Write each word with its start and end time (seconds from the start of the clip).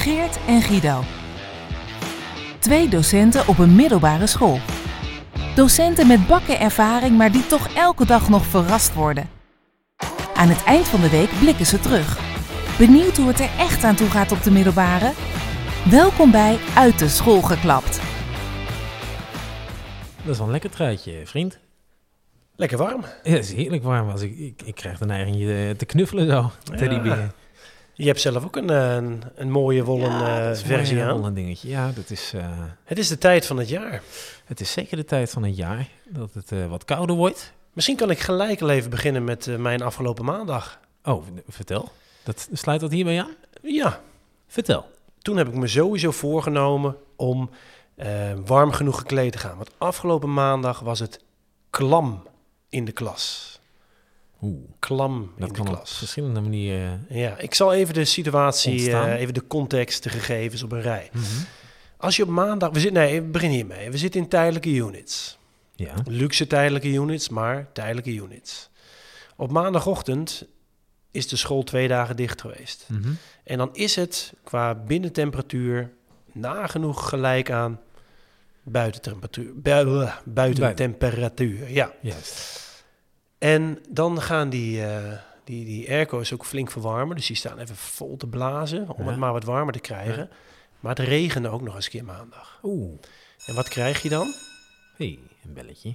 Geert 0.00 0.38
en 0.46 0.62
Guido. 0.62 1.02
Twee 2.58 2.88
docenten 2.88 3.48
op 3.48 3.58
een 3.58 3.74
middelbare 3.74 4.26
school. 4.26 4.58
Docenten 5.54 6.06
met 6.06 6.26
bakken 6.26 6.60
ervaring, 6.60 7.16
maar 7.16 7.32
die 7.32 7.46
toch 7.46 7.74
elke 7.74 8.06
dag 8.06 8.28
nog 8.28 8.44
verrast 8.44 8.94
worden. 8.94 9.28
Aan 10.34 10.48
het 10.48 10.64
eind 10.64 10.88
van 10.88 11.00
de 11.00 11.10
week 11.10 11.30
blikken 11.40 11.66
ze 11.66 11.80
terug. 11.80 12.18
Benieuwd 12.78 13.16
hoe 13.16 13.28
het 13.28 13.40
er 13.40 13.50
echt 13.58 13.84
aan 13.84 13.94
toe 13.94 14.10
gaat 14.10 14.32
op 14.32 14.42
de 14.42 14.50
middelbare? 14.50 15.12
Welkom 15.90 16.30
bij 16.30 16.58
Uit 16.74 16.98
de 16.98 17.08
School 17.08 17.42
geklapt. 17.42 18.00
Dat 20.22 20.32
is 20.32 20.36
wel 20.36 20.46
een 20.46 20.52
lekker 20.52 20.70
truitje, 20.70 21.26
vriend. 21.26 21.58
Lekker 22.56 22.78
warm. 22.78 23.00
Ja, 23.22 23.30
het 23.32 23.44
is 23.44 23.52
heerlijk 23.52 23.82
warm. 23.82 24.08
Als 24.08 24.22
ik, 24.22 24.38
ik, 24.38 24.62
ik 24.64 24.74
krijg 24.74 24.98
de 24.98 25.06
neiging 25.06 25.36
je 25.36 25.74
te 25.76 25.84
knuffelen 25.84 26.30
zo, 26.30 26.50
teddybeer. 26.76 27.32
Je 28.00 28.06
hebt 28.06 28.20
zelf 28.20 28.44
ook 28.44 28.56
een, 28.56 28.68
een, 28.68 29.22
een 29.34 29.50
mooie 29.50 29.84
wollen 29.84 30.10
Ja, 30.10 30.50
eh, 30.50 30.56
versie 30.56 31.00
eh, 31.00 31.08
aan. 31.08 31.16
wollen 31.16 31.34
dingetje. 31.34 31.68
Ja, 31.68 31.90
dat 31.94 32.10
is, 32.10 32.32
eh, 32.34 32.58
Het 32.84 32.98
is 32.98 33.08
de 33.08 33.18
tijd 33.18 33.46
van 33.46 33.58
het 33.58 33.68
jaar. 33.68 34.02
het 34.44 34.60
is 34.60 34.72
zeker 34.72 34.96
de 34.96 35.04
tijd 35.04 35.30
van 35.30 35.42
het 35.42 35.56
jaar 35.56 35.88
dat 36.08 36.34
het 36.34 36.52
eh, 36.52 36.66
wat 36.66 36.84
kouder 36.84 37.16
wordt. 37.16 37.52
Misschien 37.72 37.96
kan 37.96 38.10
ik 38.10 38.18
gelijk 38.18 38.62
al 38.62 38.70
even 38.70 38.90
beginnen 38.90 39.24
met 39.24 39.46
eh, 39.46 39.56
mijn 39.56 39.82
afgelopen 39.82 40.24
maandag. 40.24 40.78
Oh, 41.04 41.26
vertel. 41.48 41.88
Dat, 42.22 42.48
sluit 42.52 42.80
dat 42.80 42.90
hierbij 42.90 43.20
aan? 43.20 43.34
Ja, 43.62 44.00
Vertel. 44.46 44.86
toen 45.18 45.36
heb 45.36 45.48
ik 45.48 45.54
me 45.54 45.66
sowieso 45.66 46.10
voorgenomen 46.10 46.96
om 47.16 47.50
eh, 47.94 48.32
warm 48.46 48.72
genoeg 48.72 48.98
gekleed 48.98 49.32
te 49.32 49.38
gaan. 49.38 49.56
Want 49.56 49.70
afgelopen 49.78 50.32
maandag 50.32 50.80
was 50.80 50.98
het 50.98 51.20
klam 51.70 52.22
in 52.68 52.84
de 52.84 52.92
klas. 52.92 53.59
Oeh, 54.42 54.68
Klam 54.78 55.32
dat 55.38 55.48
in 55.48 55.54
kan 55.54 55.64
de 55.64 55.70
op 55.70 55.76
klas. 55.76 55.98
verschillende 55.98 56.40
manieren. 56.40 57.06
Ja, 57.08 57.38
ik 57.38 57.54
zal 57.54 57.72
even 57.74 57.94
de 57.94 58.04
situatie, 58.04 58.90
eh, 58.92 59.20
even 59.20 59.34
de 59.34 59.46
context, 59.46 60.02
de 60.02 60.08
gegevens 60.08 60.62
op 60.62 60.72
een 60.72 60.80
rij. 60.82 61.08
Mhm. 61.12 61.24
Als 61.96 62.16
je 62.16 62.22
op 62.22 62.28
maandag, 62.28 62.70
we 62.70 62.80
zitten, 62.80 63.02
nee, 63.02 63.20
we 63.22 63.28
beginnen 63.28 63.56
hiermee. 63.58 63.90
We 63.90 63.98
zitten 63.98 64.20
in 64.20 64.28
tijdelijke 64.28 64.70
units. 64.70 65.38
Ja. 65.74 65.94
Luxe 66.06 66.46
tijdelijke 66.46 66.88
units, 66.88 67.28
maar 67.28 67.68
tijdelijke 67.72 68.10
units. 68.14 68.68
Op 69.36 69.50
maandagochtend 69.50 70.44
is 71.10 71.28
de 71.28 71.36
school 71.36 71.62
twee 71.62 71.88
dagen 71.88 72.16
dicht 72.16 72.40
geweest. 72.40 72.86
Mhm. 72.88 73.10
En 73.44 73.58
dan 73.58 73.68
is 73.72 73.96
het 73.96 74.32
qua 74.44 74.74
binnentemperatuur 74.74 75.90
nagenoeg 76.32 77.08
gelijk 77.08 77.50
aan 77.50 77.80
buitentemperatuur. 78.62 79.50
Bui- 79.54 80.12
buitentemperatuur, 80.24 81.70
ja. 81.70 81.92
Juist. 82.00 82.68
En 83.40 83.78
dan 83.88 84.20
gaan 84.22 84.50
die, 84.50 84.84
eh, 84.84 85.12
die, 85.44 85.64
die 85.64 85.88
airco's 85.88 86.32
ook 86.32 86.44
flink 86.44 86.70
verwarmen. 86.70 87.16
Dus 87.16 87.26
die 87.26 87.36
staan 87.36 87.58
even 87.58 87.76
vol 87.76 88.16
te 88.16 88.26
blazen 88.26 88.88
om 88.88 89.04
Ja. 89.04 89.10
het 89.10 89.18
maar 89.18 89.32
wat 89.32 89.44
warmer 89.44 89.72
te 89.72 89.80
krijgen. 89.80 90.30
Maar 90.80 90.96
het 90.96 91.06
regende 91.06 91.48
ook 91.48 91.60
nog 91.62 91.74
eens 91.74 91.84
een 91.84 91.90
keer 91.90 92.04
maandag. 92.04 92.58
Oeh, 92.62 92.98
En 93.46 93.54
wat 93.54 93.68
krijg 93.68 94.02
je 94.02 94.08
dan? 94.08 94.34
hey, 94.96 95.18
een 95.44 95.52
belletje. 95.52 95.94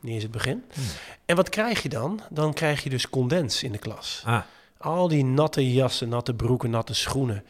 Niet 0.00 0.14
eens 0.14 0.22
het 0.22 0.32
begin. 0.32 0.64
Hmm. 0.72 0.84
En 1.24 1.36
wat 1.36 1.48
krijg 1.48 1.82
je 1.82 1.88
dan? 1.88 2.20
Dan 2.30 2.52
krijg 2.52 2.82
je 2.82 2.90
dus 2.90 3.10
condens 3.10 3.62
in 3.62 3.72
de 3.72 3.78
klas. 3.78 4.22
Ah, 4.26 4.42
Al 4.78 5.08
die 5.08 5.24
natte 5.24 5.72
jassen, 5.72 6.08
natte 6.08 6.34
broeken, 6.34 6.70
natte 6.70 6.94
schoenen. 6.94 7.44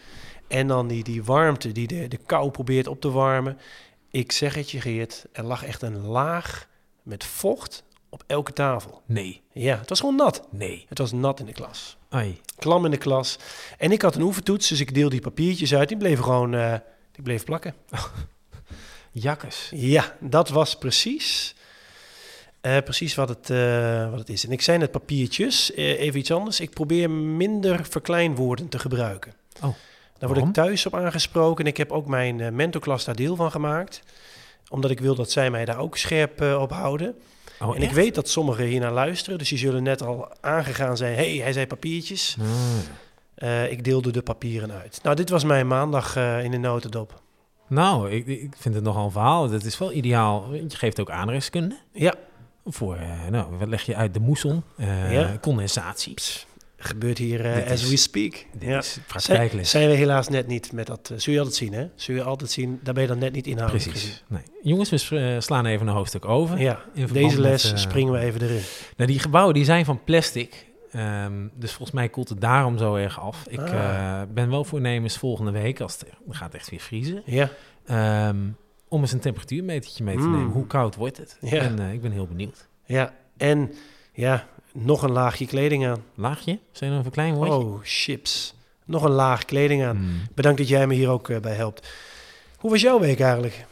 En 0.48 0.66
dan 0.66 0.86
die, 0.88 1.04
die 1.04 1.24
warmte 1.24 1.72
die 1.72 1.86
de, 1.86 2.08
de 2.08 2.16
kou 2.16 2.50
probeert 2.50 2.86
op 2.86 3.00
te 3.00 3.10
warmen. 3.10 3.58
Ik 4.10 4.32
zeg 4.32 4.54
het 4.54 4.70
je 4.70 4.80
Geert, 4.80 5.24
er 5.32 5.44
lag 5.44 5.64
echt 5.64 5.82
een 5.82 5.98
laag 6.06 6.68
met 7.02 7.24
vocht 7.24 7.82
op 8.10 8.22
elke 8.26 8.52
tafel. 8.52 9.02
nee, 9.06 9.42
Ja, 9.52 9.78
het 9.78 9.88
was 9.88 10.00
gewoon 10.00 10.16
nat. 10.16 10.46
nee. 10.50 10.86
Het 10.88 10.98
was 10.98 11.12
nat 11.12 11.40
in 11.40 11.46
de 11.46 11.52
klas. 11.52 11.96
Ai. 12.08 12.40
Klam 12.58 12.84
in 12.84 12.90
de 12.90 12.96
klas. 12.96 13.38
En 13.78 13.92
ik 13.92 14.02
had 14.02 14.14
een 14.14 14.22
oefentoets, 14.22 14.68
dus 14.68 14.80
ik 14.80 14.94
deelde 14.94 15.10
die 15.10 15.20
papiertjes 15.20 15.74
uit. 15.74 15.88
Die 15.88 15.96
bleven 15.96 16.24
gewoon 16.24 16.54
eh, 16.54 16.74
die 17.12 17.22
bleven 17.22 17.44
plakken. 17.44 17.74
Jakkes. 19.12 19.68
Ja, 19.74 20.16
dat 20.20 20.48
was 20.48 20.78
precies, 20.78 21.54
eh, 22.60 22.78
precies 22.78 23.14
wat, 23.14 23.28
het, 23.28 23.50
eh, 23.50 24.10
wat 24.10 24.18
het 24.18 24.28
is. 24.28 24.44
En 24.46 24.52
ik 24.52 24.60
zei 24.62 24.78
net 24.78 24.90
papiertjes, 24.90 25.72
even 25.74 26.18
iets 26.20 26.30
anders. 26.32 26.60
Ik 26.60 26.70
probeer 26.70 27.10
minder 27.10 27.84
verkleinwoorden 27.84 28.68
te 28.68 28.78
gebruiken. 28.78 29.32
Oh, 29.56 29.60
Daar 29.62 29.70
word 30.18 30.30
waarom? 30.30 30.48
ik 30.48 30.54
thuis 30.54 30.86
op 30.86 30.94
aangesproken. 30.94 31.64
En 31.64 31.70
ik 31.70 31.76
heb 31.76 31.92
ook 31.92 32.06
mijn 32.06 32.54
mentorklas 32.54 33.04
daar 33.04 33.16
deel 33.16 33.36
van 33.36 33.50
gemaakt. 33.50 34.02
Omdat 34.68 34.90
ik 34.90 35.00
wil 35.00 35.14
dat 35.14 35.30
zij 35.30 35.50
mij 35.50 35.64
daar 35.64 35.78
ook 35.78 35.96
scherp 35.96 36.40
op 36.40 36.70
houden. 36.72 37.14
Oh, 37.62 37.76
en 37.76 37.82
ik 37.82 37.90
weet 37.90 38.14
dat 38.14 38.28
sommigen 38.28 38.64
hier 38.64 38.80
naar 38.80 38.92
luisteren. 38.92 39.38
Dus 39.38 39.48
die 39.48 39.58
zullen 39.58 39.82
net 39.82 40.02
al 40.02 40.28
aangegaan 40.40 40.96
zijn. 40.96 41.14
hey, 41.14 41.36
hij 41.36 41.52
zei 41.52 41.66
papiertjes. 41.66 42.36
Ah. 42.40 42.46
Eh, 43.34 43.70
ik 43.70 43.84
deelde 43.84 44.10
de 44.12 44.22
papieren 44.22 44.72
uit. 44.72 45.00
Nou, 45.02 45.16
dit 45.16 45.28
was 45.30 45.44
mijn 45.44 45.66
maandag 45.66 46.16
eh, 46.16 46.44
in 46.44 46.50
de 46.50 46.56
notendop. 46.58 47.22
Nou, 47.68 48.10
ik, 48.10 48.26
ik 48.26 48.52
vind 48.58 48.74
het 48.74 48.84
nogal 48.84 49.04
een 49.04 49.10
verhaal. 49.10 49.48
Dat 49.48 49.64
is 49.64 49.78
wel 49.78 49.92
ideaal. 49.92 50.54
Je 50.54 50.64
geeft 50.68 51.00
ook 51.00 51.10
aardrijkskunde. 51.10 51.76
Ja, 51.92 52.14
Voor, 52.64 52.96
eh, 52.96 53.26
nou, 53.30 53.56
wat 53.58 53.68
leg 53.68 53.82
je 53.82 53.96
uit? 53.96 54.14
De 54.14 54.20
moesson, 54.20 54.62
Ja. 55.10 55.38
condensatie. 55.40 56.14
Gebeurt 56.82 57.18
hier 57.18 57.44
eh, 57.44 57.70
as 57.72 57.88
we 57.88 57.96
speak. 57.96 58.46
Ja. 58.58 58.78
is 58.78 58.92
Zijn, 58.92 59.04
praktijkles. 59.06 59.70
zijn 59.70 59.88
we 59.88 59.94
helaas 59.94 60.28
net 60.28 60.46
niet 60.46 60.72
met 60.72 60.86
dat... 60.86 61.10
eh, 61.12 61.18
zul 61.18 61.32
je 61.32 61.38
altijd 61.38 61.56
zien, 61.58 61.72
hè? 61.72 61.86
Zul 61.94 62.14
je 62.14 62.22
altijd 62.22 62.50
zien, 62.50 62.80
daar 62.82 62.94
ben 62.94 63.02
je 63.02 63.08
dan 63.08 63.18
net 63.18 63.32
niet 63.32 63.46
inhoudelijk 63.46 63.88
Precies. 63.90 64.24
Nee. 64.28 64.42
Jongens, 64.62 65.08
we 65.08 65.18
eh, 65.18 65.40
slaan 65.40 65.66
even 65.66 65.86
een 65.86 65.94
hoofdstuk 65.94 66.24
over. 66.24 66.60
Ja, 66.60 66.80
In 66.94 67.06
deze 67.06 67.40
les 67.40 67.70
met, 67.70 67.80
springen 67.80 68.12
we 68.12 68.18
even 68.18 68.42
erin. 68.42 68.60
Nou, 68.96 69.10
die 69.10 69.18
gebouwen 69.18 69.54
die 69.54 69.64
zijn 69.64 69.84
van 69.84 70.04
plastic. 70.04 70.68
Ehm, 70.92 71.32
dus 71.54 71.70
volgens 71.70 71.90
mij 71.90 72.08
koelt 72.08 72.28
het 72.28 72.40
daarom 72.40 72.78
zo 72.78 72.94
erg 72.94 73.20
af. 73.20 73.44
Ik 73.48 73.60
Ah. 73.60 74.22
ben 74.34 74.50
wel 74.50 74.64
voornemens 74.64 75.16
volgende 75.18 75.50
week, 75.50 75.80
als 75.80 75.92
het 75.98 76.06
gaat 76.30 76.54
echt 76.54 76.70
weer 76.70 76.80
vriezen, 76.80 77.22
Ja, 77.26 77.50
ehm, 77.86 78.36
om 78.88 79.00
eens 79.00 79.12
een 79.12 79.20
temperatuurmetertje 79.20 80.04
mee 80.04 80.16
te 80.16 80.22
Mm. 80.22 80.30
nemen. 80.36 80.50
Hoe 80.52 80.66
koud 80.66 80.94
wordt 80.96 81.16
het? 81.16 81.36
Ja. 81.40 81.60
En 81.62 81.78
ik 81.92 82.00
ben 82.00 82.12
heel 82.12 82.26
benieuwd. 82.26 82.68
ja. 82.86 83.14
En 83.36 83.72
ja, 84.12 84.46
nog 84.72 85.02
een 85.02 85.10
laagje 85.12 85.46
kleding 85.46 85.86
aan. 85.86 86.04
Laagje? 86.14 86.58
Zijn 86.72 86.90
er 86.90 86.96
een 86.96 87.02
verklein 87.02 87.34
woordje? 87.34 87.54
Oh, 87.54 87.80
chips. 87.82 88.54
Nog 88.84 89.02
een 89.02 89.10
laag 89.10 89.44
kleding 89.44 89.84
aan. 89.84 89.96
Hmm. 89.96 90.20
Bedankt 90.34 90.58
dat 90.58 90.68
jij 90.68 90.86
me 90.86 90.94
hier 90.94 91.08
ook 91.08 91.28
eh, 91.28 91.38
bij 91.40 91.54
helpt. 91.54 91.88
Hoe 92.58 92.70
was 92.70 92.80
jouw 92.80 93.00
week 93.00 93.20
eigenlijk? 93.20 93.64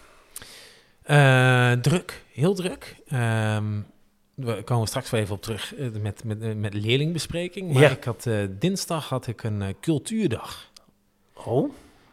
Eh, 1.03 1.73
druk, 1.73 2.25
heel 2.33 2.55
druk. 2.55 2.97
Ehm, 3.09 3.81
we 4.35 4.63
komen 4.63 4.87
straks 4.87 5.11
wel 5.11 5.21
even 5.21 5.35
op 5.35 5.43
terug 5.43 5.75
eh, 5.75 5.87
met, 6.01 6.25
met, 6.25 6.57
met 6.57 6.75
leerlingbespreking. 6.75 7.73
Maar 7.73 7.83
Ja. 7.83 7.91
ik 7.91 8.05
had, 8.05 8.29
dinsdag 8.51 9.09
had 9.09 9.27
ik 9.27 9.43
een 9.43 9.75
cultuurdag. 9.81 10.71
Oh, 11.35 11.73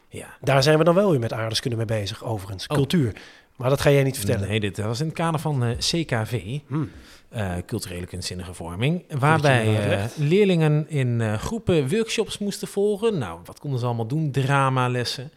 Ja. 0.10 0.38
daar 0.42 0.64
zijn 0.64 0.78
we 0.78 0.84
dan 0.84 0.96
wel 0.96 1.12
weer 1.12 1.20
met 1.20 1.34
aardeskunde 1.34 1.78
mee 1.78 1.86
bezig, 1.86 2.24
overigens. 2.24 2.68
Oh. 2.68 2.76
Cultuur. 2.76 3.14
Maar 3.56 3.70
dat 3.70 3.82
ga 3.82 3.92
jij 3.92 4.04
niet 4.04 4.18
vertellen. 4.18 4.48
Nee, 4.48 4.60
dit 4.60 4.78
was 4.78 5.00
in 5.00 5.06
het 5.06 5.16
kader 5.16 5.40
van 5.40 5.64
eh, 5.64 5.78
CKV, 5.78 6.60
Hmm. 6.68 6.92
eh, 7.30 7.54
culturele 7.66 8.06
kunstzinnige 8.06 8.54
vorming. 8.54 9.20
Waarbij 9.20 9.90
eh, 10.00 10.06
leerlingen 10.16 10.90
in 10.90 11.40
groepen 11.40 11.90
workshops 11.90 12.38
moesten 12.38 12.68
volgen. 12.68 13.18
Nou, 13.18 13.40
wat 13.46 13.60
konden 13.60 13.80
ze 13.80 13.86
allemaal 13.86 14.08
doen? 14.08 14.32
Dramalessen. 14.32 15.32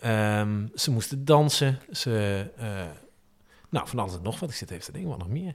Ehm, 0.00 0.66
ze 0.74 0.90
moesten 0.90 1.24
dansen. 1.24 1.78
Ze, 1.92 2.44
nou, 3.68 3.88
van 3.88 3.98
alles 3.98 4.14
en 4.14 4.22
nog 4.22 4.40
wat. 4.40 4.50
Ik 4.50 4.56
zit 4.56 4.70
even 4.70 4.84
te 4.84 4.92
denken, 4.92 5.10
wat 5.10 5.18
nog 5.18 5.28
meer? 5.28 5.54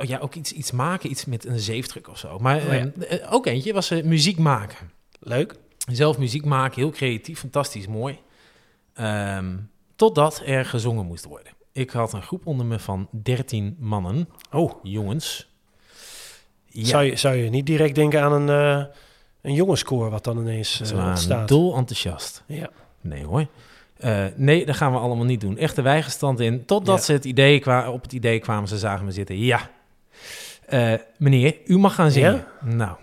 Oh 0.00 0.06
ja, 0.06 0.18
ook 0.18 0.34
iets, 0.34 0.52
iets 0.52 0.70
maken, 0.70 1.10
iets 1.10 1.24
met 1.24 1.44
een 1.44 1.58
zeefdruk 1.58 2.08
of 2.08 2.18
zo. 2.18 2.38
Maar 2.38 2.56
Oh 2.56 2.62
ja. 2.62 2.70
ehm, 2.70 3.00
eh, 3.02 3.32
ook 3.32 3.46
eentje 3.46 3.72
was 3.72 3.90
muziek 3.90 4.38
maken. 4.38 4.90
Leuk. 5.20 5.54
Zelf 5.92 6.18
muziek 6.18 6.44
maken, 6.44 6.80
heel 6.80 6.90
creatief, 6.90 7.38
fantastisch 7.38 7.86
mooi. 7.86 8.18
Ehm, 8.94 9.56
totdat 10.00 10.42
er 10.46 10.64
gezongen 10.64 11.06
moest 11.06 11.24
worden. 11.24 11.52
Ik 11.72 11.90
had 11.90 12.12
een 12.12 12.22
groep 12.22 12.46
onder 12.46 12.66
me 12.66 12.78
van 12.78 13.08
13 13.10 13.76
mannen, 13.78 14.28
Oh, 14.52 14.72
jongens. 14.82 15.48
Ja, 16.66 16.84
zou, 16.84 17.04
je, 17.04 17.16
zou 17.16 17.34
je 17.36 17.50
niet 17.50 17.66
direct 17.66 17.94
denken 17.94 18.22
aan 18.22 18.32
een, 18.32 18.48
eh 18.48 18.94
een 19.42 19.54
jongenskoor 19.54 20.10
wat 20.10 20.24
dan 20.24 20.38
ineens 20.38 20.80
waren 20.92 21.08
ontstaat? 21.08 21.48
dol 21.48 21.76
enthousiast. 21.76 22.42
Ja. 22.46 22.70
Nee 23.00 23.24
hoor. 23.24 23.46
Eh, 23.96 24.24
nee, 24.36 24.66
dat 24.66 24.76
gaan 24.76 24.92
we 24.92 24.98
allemaal 24.98 25.24
niet 25.24 25.40
doen. 25.40 25.56
Echte 25.58 25.82
weigerstand 25.82 26.40
in. 26.40 26.64
Totdat 26.64 26.98
Ja. 26.98 27.02
ze 27.04 27.12
het 27.12 27.24
idee 27.24 27.58
kwa- 27.60 27.90
op 27.90 28.02
het 28.02 28.12
idee 28.12 28.38
kwamen, 28.38 28.68
ze 28.68 28.78
zagen 28.78 29.04
me 29.04 29.12
zitten. 29.12 29.38
Ja, 29.38 29.70
meneer, 31.18 31.56
u 31.66 31.78
mag 31.78 31.94
gaan 31.94 32.10
zingen. 32.10 32.44
Nou, 32.64 32.96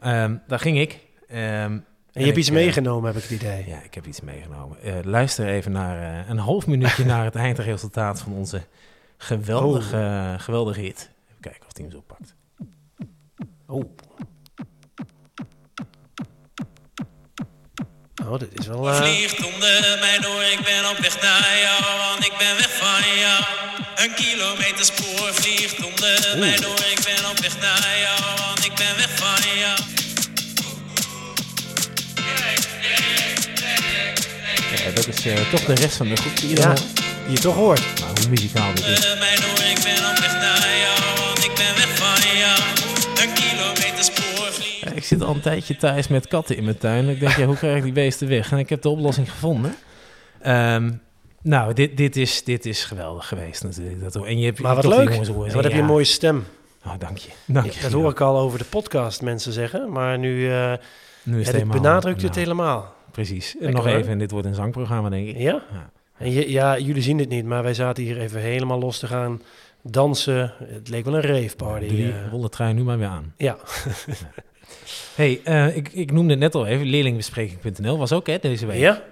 ehm, 0.00 0.36
daar 0.46 0.58
ging 0.60 0.78
ik. 0.78 0.98
Ehm, 1.28 1.78
En 2.18 2.24
je 2.24 2.30
hebt 2.30 2.38
iets 2.38 2.48
ik, 2.48 2.54
eh, 2.56 2.60
meegenomen, 2.62 3.06
heb 3.14 3.22
ik 3.22 3.28
het 3.30 3.40
idee. 3.40 3.64
Ja, 3.68 3.82
ik 3.82 3.94
heb 3.94 4.06
iets 4.06 4.20
meegenomen. 4.20 4.82
Eh, 4.82 4.94
luister 5.02 5.46
even 5.48 5.72
naar 5.72 6.18
eh, 6.20 6.28
een 6.28 6.38
half 6.38 6.66
minuutje 6.66 7.04
naar 7.04 7.24
het 7.24 7.34
eindresultaat 7.46 8.20
van 8.20 8.32
onze 8.32 8.62
geweldige, 9.16 9.96
Oh. 9.96 10.40
geweldige 10.40 10.80
hit. 10.80 11.10
Even 11.28 11.40
kijken 11.40 11.60
of 11.66 11.72
hij 11.76 11.84
hem 11.84 11.90
zo 11.92 12.00
pakt. 12.06 12.34
Oh. 13.66 13.84
Oh, 18.26 18.38
dit 18.38 18.58
is 18.58 18.66
wel... 18.66 18.88
eh, 18.90 18.96
Vliegt 18.96 19.44
onder 19.44 19.96
mij 20.00 20.18
door, 20.20 20.42
ik 20.42 20.60
ben 20.64 20.90
op 20.90 20.98
weg 20.98 21.20
naar 21.22 21.58
jou, 21.66 21.82
want 21.98 22.26
ik 22.26 22.34
ben 22.38 22.56
weg 22.56 22.70
van 22.82 23.18
jou. 23.18 23.40
Een 23.96 24.14
kilometer 24.14 24.84
spoor 24.84 25.34
vliegt 25.34 25.84
onder 25.84 26.36
mij 26.38 26.56
door, 26.56 26.80
ik 26.94 27.00
ben 27.04 27.30
op 27.30 27.38
weg 27.38 27.60
naar 27.60 27.98
jou, 28.04 28.18
want 28.46 28.64
ik 28.64 28.74
ben 28.74 28.96
weg 28.96 29.10
van 29.18 29.58
jou. 29.58 29.78
Ja, 34.76 34.90
dat 34.94 35.06
is 35.08 35.26
eh, 35.26 35.50
toch 35.50 35.64
de 35.64 35.74
rest 35.74 35.96
van 35.96 36.08
de 36.08 36.16
groep 36.16 36.36
die 36.36 36.48
je 36.48 36.56
Ja. 36.56 36.62
dan 36.62 36.68
hoort. 36.76 36.96
Die 37.26 37.34
je 37.36 37.38
toch 37.38 37.54
hoort. 37.54 38.00
Maar 38.00 38.08
hoe 38.20 38.28
muzikaal 38.28 38.74
dit 38.74 38.84
is. 38.86 39.04
Eh, 39.12 39.18
Mijn 39.18 39.38
oor, 39.38 39.64
ik 39.74 39.80
ben 39.82 40.10
op 40.10 40.18
weg 40.18 40.32
naar 40.32 40.76
jou, 40.84 40.98
want 41.26 41.44
ik 41.44 41.52
ben 41.54 41.74
weg 41.74 41.96
van 41.96 42.38
jou. 42.38 42.58
Een 43.22 43.32
kilometer 43.34 44.04
spoorvlieg. 44.04 44.80
Ja, 44.80 44.90
ik 44.92 45.04
zit 45.04 45.22
al 45.22 45.34
een 45.34 45.40
tijdje 45.40 45.76
thuis 45.76 46.08
met 46.08 46.28
katten 46.28 46.56
in 46.56 46.64
mijn 46.64 46.78
tuin. 46.78 47.08
Ik 47.08 47.20
denk, 47.20 47.36
ja, 47.36 47.44
hoe 47.46 47.56
krijg 47.62 47.76
ik 47.76 47.82
die 47.82 47.92
beesten 47.92 48.28
weg? 48.28 48.52
En 48.52 48.58
ik 48.58 48.68
heb 48.68 48.82
de 48.82 48.88
oplossing 48.88 49.30
gevonden. 49.30 49.74
Ehm, 50.40 50.90
nou, 51.42 51.72
dit, 51.74 51.96
dit, 51.96 52.16
is, 52.16 52.44
dit 52.44 52.66
is 52.66 52.84
geweldig 52.84 53.28
geweest 53.28 53.62
natuurlijk. 53.64 54.02
Dat, 54.12 54.24
en 54.26 54.38
je 54.38 54.44
hebt 54.46 54.60
Maar 54.60 54.74
wat 54.74 54.84
leuk. 54.86 55.08
jongens 55.10 55.28
wat 55.54 55.64
heb 55.64 55.72
je 55.72 55.78
een 55.78 55.84
mooie 55.84 56.04
stem. 56.04 56.46
Oh, 56.86 56.92
dank 56.98 57.16
je. 57.18 57.28
Dank 57.44 57.70
je. 57.70 57.80
dat 57.80 57.92
hoor 57.92 58.10
ik 58.10 58.20
al 58.20 58.38
over 58.38 58.58
de 58.58 58.64
podcast 58.64 59.22
mensen 59.22 59.52
zeggen. 59.52 59.92
Maar 59.92 60.18
nu 60.18 60.28
Nu 61.22 61.34
eh 61.34 61.40
is 61.40 61.46
het 61.46 61.68
benadrukt 61.68 62.22
het 62.22 62.30
nou, 62.30 62.40
helemaal. 62.42 62.96
Precies. 63.18 63.54
En 63.54 63.64
Lekker, 63.64 63.84
nog 63.84 63.92
even, 63.92 64.12
en 64.12 64.18
dit 64.18 64.30
wordt 64.30 64.46
een 64.46 64.54
zangprogramma, 64.54 65.08
denk 65.08 65.28
ik. 65.28 65.38
Ja? 65.38 65.62
Ja. 65.72 65.90
En 66.16 66.50
ja, 66.50 66.78
jullie 66.78 67.02
zien 67.02 67.18
het 67.18 67.28
niet, 67.28 67.44
maar 67.44 67.62
wij 67.62 67.74
zaten 67.74 68.02
hier 68.02 68.20
even 68.20 68.40
helemaal 68.40 68.78
los 68.78 68.98
te 68.98 69.06
gaan 69.06 69.42
dansen. 69.82 70.52
Het 70.58 70.88
leek 70.88 71.04
wel 71.04 71.14
een 71.14 71.22
raveparty. 71.22 71.86
Doe 71.86 71.96
die 71.96 72.12
eh. 72.12 72.44
trui 72.44 72.72
nu 72.74 72.82
maar 72.82 72.98
weer 72.98 73.06
aan. 73.06 73.34
ja, 73.36 73.58
hey, 75.14 75.40
eh, 75.44 75.76
ik, 75.76 75.88
ik 75.88 76.12
noemde 76.12 76.30
het 76.30 76.40
net 76.40 76.54
al 76.54 76.66
even, 76.66 76.86
leerlingbespreking.nl 76.86 77.98
was 77.98 78.12
ook 78.12 78.26
hè, 78.26 78.38
deze 78.38 78.66
week. 78.66 78.78
ja? 78.78 79.02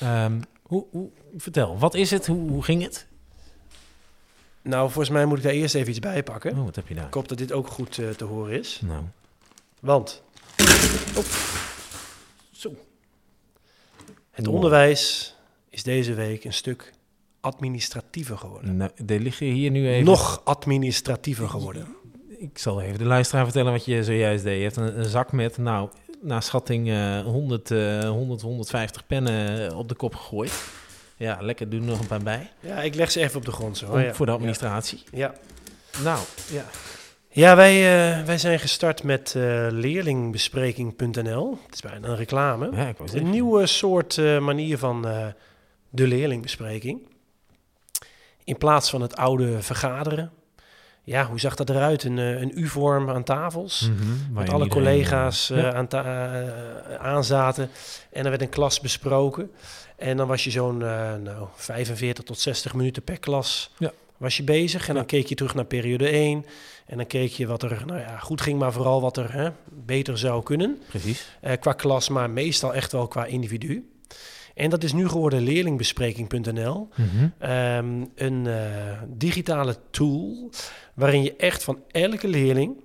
Ehm, 0.00 0.40
hoe, 0.62 0.84
hoe, 0.90 1.08
vertel, 1.36 1.78
wat 1.78 1.94
is 1.94 2.10
het? 2.10 2.26
Hoe, 2.26 2.50
hoe 2.50 2.62
ging 2.62 2.82
het? 2.82 3.06
Nou, 4.62 4.84
volgens 4.90 5.14
mij 5.14 5.24
moet 5.24 5.38
ik 5.38 5.44
daar 5.44 5.52
eerst 5.52 5.74
even 5.74 5.90
iets 5.90 5.98
bij 5.98 6.22
pakken. 6.22 6.58
Oh, 6.58 6.64
wat 6.64 6.76
heb 6.76 6.88
je 6.88 6.94
daar? 6.94 7.06
Ik 7.06 7.14
hoop 7.14 7.28
dat 7.28 7.38
dit 7.38 7.52
ook 7.52 7.68
goed 7.68 7.98
eh, 7.98 8.08
te 8.08 8.24
horen 8.24 8.58
is. 8.58 8.80
Nou, 8.84 9.02
Want. 9.80 10.22
Het 14.32 14.48
onderwijs 14.48 15.34
is 15.70 15.82
deze 15.82 16.14
week 16.14 16.44
een 16.44 16.52
stuk 16.52 16.92
administratiever 17.40 18.38
geworden. 18.38 18.76
nou, 18.76 18.90
er 19.06 19.18
liggen 19.20 19.46
hier 19.46 19.70
nu 19.70 19.88
even... 19.88 20.04
Nog 20.04 20.40
administratiever 20.44 21.48
geworden. 21.48 21.86
Ik 22.38 22.58
zal 22.58 22.80
even 22.80 22.98
de 22.98 23.04
luisteraar 23.04 23.44
vertellen 23.44 23.72
wat 23.72 23.84
je 23.84 24.04
zojuist 24.04 24.44
deed. 24.44 24.56
Je 24.56 24.62
hebt 24.62 24.76
een, 24.76 24.98
een 24.98 25.04
zak 25.04 25.32
met, 25.32 25.58
nou, 25.58 25.88
naar 26.20 26.42
schatting 26.42 26.90
eh 26.90 27.20
100, 27.20 27.70
eh 27.70 28.08
100, 28.08 28.40
150 28.40 29.06
pennen 29.06 29.68
eh, 29.70 29.78
op 29.78 29.88
de 29.88 29.94
kop 29.94 30.14
gegooid. 30.14 30.52
Ja, 31.16 31.38
lekker, 31.40 31.68
doe 31.68 31.80
er 31.80 31.86
nog 31.86 32.00
een 32.00 32.06
paar 32.06 32.22
bij. 32.22 32.50
Ja, 32.60 32.76
ik 32.82 32.94
leg 32.94 33.10
ze 33.10 33.20
even 33.20 33.36
op 33.36 33.44
de 33.44 33.52
grond 33.52 33.78
zo. 33.78 33.90
Om- 33.92 34.00
ja. 34.00 34.14
Voor 34.14 34.26
de 34.26 34.32
administratie. 34.32 35.02
Ja. 35.12 35.34
Nou, 36.02 36.18
ja. 36.50 36.64
Ja, 37.34 37.56
wij, 37.56 37.74
eh, 37.74 38.24
wij 38.24 38.38
zijn 38.38 38.58
gestart 38.58 39.02
met 39.02 39.34
eh, 39.34 39.66
leerlingbespreking.nl. 39.70 41.58
Het 41.64 41.74
is 41.74 41.80
bijna 41.80 42.08
een 42.08 42.16
reclame. 42.16 42.70
ja 42.72 42.94
Een 43.12 43.30
nieuwe 43.30 43.66
soort 43.66 44.18
eh, 44.18 44.38
manier 44.38 44.78
van 44.78 45.02
de 45.90 46.06
leerlingbespreking. 46.06 47.00
In 48.44 48.58
plaats 48.58 48.90
van 48.90 49.00
het 49.00 49.16
oude 49.16 49.62
vergaderen. 49.62 50.30
Ja, 51.02 51.26
hoe 51.26 51.40
zag 51.40 51.54
dat 51.54 51.70
eruit? 51.70 52.04
Een, 52.04 52.16
een 52.16 52.52
U-vorm 52.54 53.10
aan 53.10 53.24
tafels. 53.24 53.90
Met 54.32 54.48
alle 54.48 54.68
collega's 54.68 55.48
ja. 55.48 55.72
aan 55.72 55.94
aanzaten. 56.98 57.70
En 58.10 58.24
er 58.24 58.30
werd 58.30 58.42
een 58.42 58.48
klas 58.48 58.80
besproken. 58.80 59.50
En 59.96 60.16
dan 60.16 60.28
was 60.28 60.44
je 60.44 60.50
zo'n 60.50 60.78
nou, 61.22 61.46
45 61.54 62.24
tot 62.24 62.38
60 62.38 62.74
minuten 62.74 63.02
per 63.02 63.18
klas 63.18 63.70
Ja. 63.78 63.92
was 64.16 64.36
je 64.36 64.42
bezig. 64.42 64.88
En 64.88 64.94
dan 64.94 65.06
keek 65.06 65.26
je 65.26 65.34
terug 65.34 65.54
naar 65.54 65.64
periode 65.64 66.08
1. 66.08 66.44
En 66.86 66.96
dan 66.96 67.06
keek 67.06 67.30
je 67.30 67.46
wat 67.46 67.62
er 67.62 67.82
nou 67.86 68.00
ja, 68.00 68.18
goed 68.18 68.40
ging, 68.40 68.58
maar 68.58 68.72
vooral 68.72 69.00
wat 69.00 69.16
er 69.16 69.32
hè, 69.32 69.48
beter 69.70 70.18
zou 70.18 70.42
kunnen. 70.42 70.78
Precies. 70.88 71.28
Eh, 71.40 71.60
qua 71.60 71.72
klas, 71.72 72.08
maar 72.08 72.30
meestal 72.30 72.74
echt 72.74 72.92
wel 72.92 73.08
qua 73.08 73.24
individu. 73.24 73.90
En 74.54 74.70
dat 74.70 74.84
is 74.84 74.92
nu 74.92 75.08
geworden 75.08 75.42
leerlingbespreking.nl. 75.42 76.88
Mhm. 76.94 77.28
Ehm, 77.38 78.04
een 78.14 78.46
eh, 78.46 79.02
digitale 79.08 79.76
tool 79.90 80.50
waarin 80.94 81.22
je 81.22 81.36
echt 81.36 81.64
van 81.64 81.78
elke 81.90 82.28
leerling... 82.28 82.76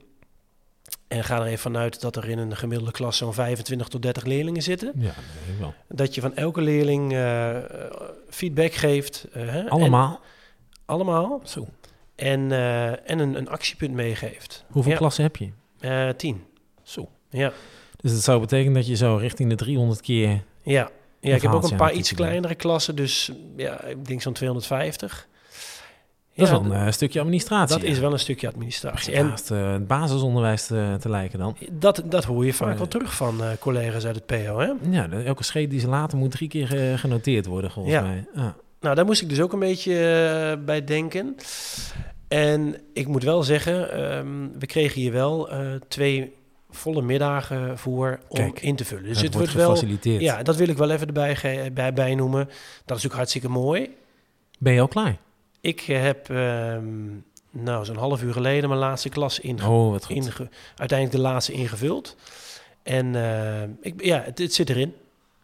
en 1.08 1.24
ga 1.24 1.40
er 1.40 1.46
even 1.46 1.60
vanuit 1.60 2.02
dat 2.02 2.16
er 2.16 2.30
in 2.30 2.38
een 2.38 2.56
gemiddelde 2.56 2.92
klas 2.92 3.18
zo'n 3.18 3.34
25 3.34 3.88
tot 3.88 4.02
30 4.02 4.24
leerlingen 4.24 4.62
zitten... 4.62 4.94
Ja, 4.96 5.06
dat 5.06 5.58
wel. 5.60 5.74
dat 5.88 6.16
je 6.16 6.22
van 6.22 6.36
elke 6.36 6.62
leerling 6.62 7.14
eh, 7.14 7.58
feedback 8.30 8.74
geeft. 8.74 9.28
Allemaal? 9.68 10.20
allemaal. 10.86 11.42
Zo. 11.44 11.68
En, 12.18 12.52
eh, 12.52 13.10
en 13.10 13.20
een, 13.20 13.36
een 13.38 13.50
actiepunt 13.50 13.94
meegeeft. 13.94 14.66
Hoeveel 14.72 14.92
Ja. 14.92 14.98
klassen 14.98 15.24
heb 15.24 15.36
je? 15.36 15.50
Eh, 15.80 16.10
tien. 16.10 16.44
Zo. 16.84 17.10
Ja. 17.30 17.52
Dus 18.02 18.12
dat 18.14 18.24
zou 18.24 18.40
betekenen 18.40 18.74
dat 18.74 18.88
je 18.88 18.96
zo 18.96 19.16
richting 19.16 19.50
de 19.50 19.56
300 19.56 20.02
keer... 20.02 20.44
Ja. 20.64 20.90
ja, 21.20 21.36
ik 21.36 21.42
heb 21.42 21.52
ook 21.52 21.70
een 21.72 21.78
paar 21.78 21.94
iets 21.94 22.14
kleinere 22.14 22.56
klassen, 22.56 22.96
dus 22.96 23.32
ja, 23.58 23.84
ik 23.84 24.06
denk 24.08 24.22
zo'n 24.22 24.34
250. 24.34 25.28
Dat 26.36 26.46
is 26.48 26.52
Ja, 26.54 26.62
wel 26.62 26.72
een 26.72 26.86
eh, 26.86 26.92
stukje 26.92 27.20
administratie. 27.20 27.76
dat 27.78 27.86
ja. 27.86 27.92
is 27.92 28.00
wel 28.00 28.12
een 28.12 28.20
stukje 28.20 28.48
administratie. 28.48 29.14
En 29.14 29.26
En 29.26 29.32
het, 29.32 29.52
eh, 29.52 29.72
het 29.72 29.88
basisonderwijs 29.88 30.66
te, 30.66 30.96
te 31.00 31.10
lijken 31.10 31.40
dan. 31.40 31.58
dat, 31.72 32.04
dat 32.06 32.24
hoor 32.24 32.46
je 32.46 32.54
vaak 32.54 32.72
Eh, 32.72 32.78
wel 32.78 32.88
terug 32.88 33.16
van 33.16 33.44
eh, 33.44 33.50
collega's 33.60 34.06
uit 34.06 34.16
het 34.16 34.26
PO. 34.26 34.60
Hè? 34.60 34.72
Ja, 34.90 35.10
elke 35.10 35.44
scheet 35.44 35.70
die 35.70 35.80
ze 35.80 35.88
laten 35.88 36.18
moet 36.18 36.32
drie 36.32 36.48
keer 36.50 36.92
eh, 36.92 36.98
genoteerd 36.98 37.46
worden, 37.46 37.72
volgens 37.72 37.96
Ja. 37.96 38.02
mij. 38.02 38.26
Ah. 38.36 38.46
Nou, 38.80 38.96
daar 38.96 39.06
moest 39.06 39.22
ik 39.22 39.30
dus 39.30 39.40
ook 39.42 39.54
een 39.54 39.60
beetje 39.60 39.94
eh, 39.94 40.66
bij 40.66 40.84
denken. 40.84 41.36
En 42.28 42.76
ik 42.94 43.08
moet 43.08 43.24
wel 43.24 43.44
zeggen, 43.44 43.92
ehm, 43.92 44.60
we 44.60 44.66
kregen 44.66 45.02
hier 45.02 45.12
wel 45.12 45.50
eh, 45.50 45.60
twee 45.88 46.36
volle 46.70 47.02
middagen 47.02 47.78
voor 47.78 48.20
om 48.28 48.38
Kijk, 48.38 48.62
in 48.62 48.76
te 48.76 48.86
vullen. 48.86 49.04
Dus 49.04 49.22
het 49.22 49.34
wordt 49.34 49.36
wordt 49.36 49.54
wel... 49.54 49.70
gefaciliteerd. 49.70 50.22
Ja, 50.22 50.44
dat 50.44 50.56
wil 50.56 50.68
ik 50.68 50.78
wel 50.78 50.90
even 50.92 51.08
erbij 51.08 51.36
ge- 51.36 51.70
bij, 51.74 51.94
bij 51.94 52.16
noemen. 52.16 52.50
Dat 52.86 52.98
is 52.98 53.06
ook 53.06 53.14
hartstikke 53.14 53.50
mooi. 53.50 53.96
Ben 54.60 54.74
je 54.74 54.82
al 54.82 54.88
klaar? 54.88 55.18
Ik 55.62 55.82
eh, 55.82 56.02
heb 56.02 56.30
ehm, 56.30 56.86
nou, 57.52 57.86
zo'n 57.86 57.96
half 57.98 58.24
uur 58.24 58.34
geleden 58.34 58.70
mijn 58.70 58.82
laatste 58.82 59.10
klas 59.10 59.40
inge- 59.40 59.68
Oh, 59.70 59.96
inge- 60.08 60.50
uiteindelijk 60.76 61.12
de 61.18 61.24
laatste 61.30 61.52
ingevuld. 61.52 62.16
En 62.84 63.16
eh, 63.16 63.62
ik, 63.82 64.04
ja, 64.04 64.22
het, 64.26 64.38
het 64.38 64.54
zit 64.54 64.70
erin. 64.70 64.94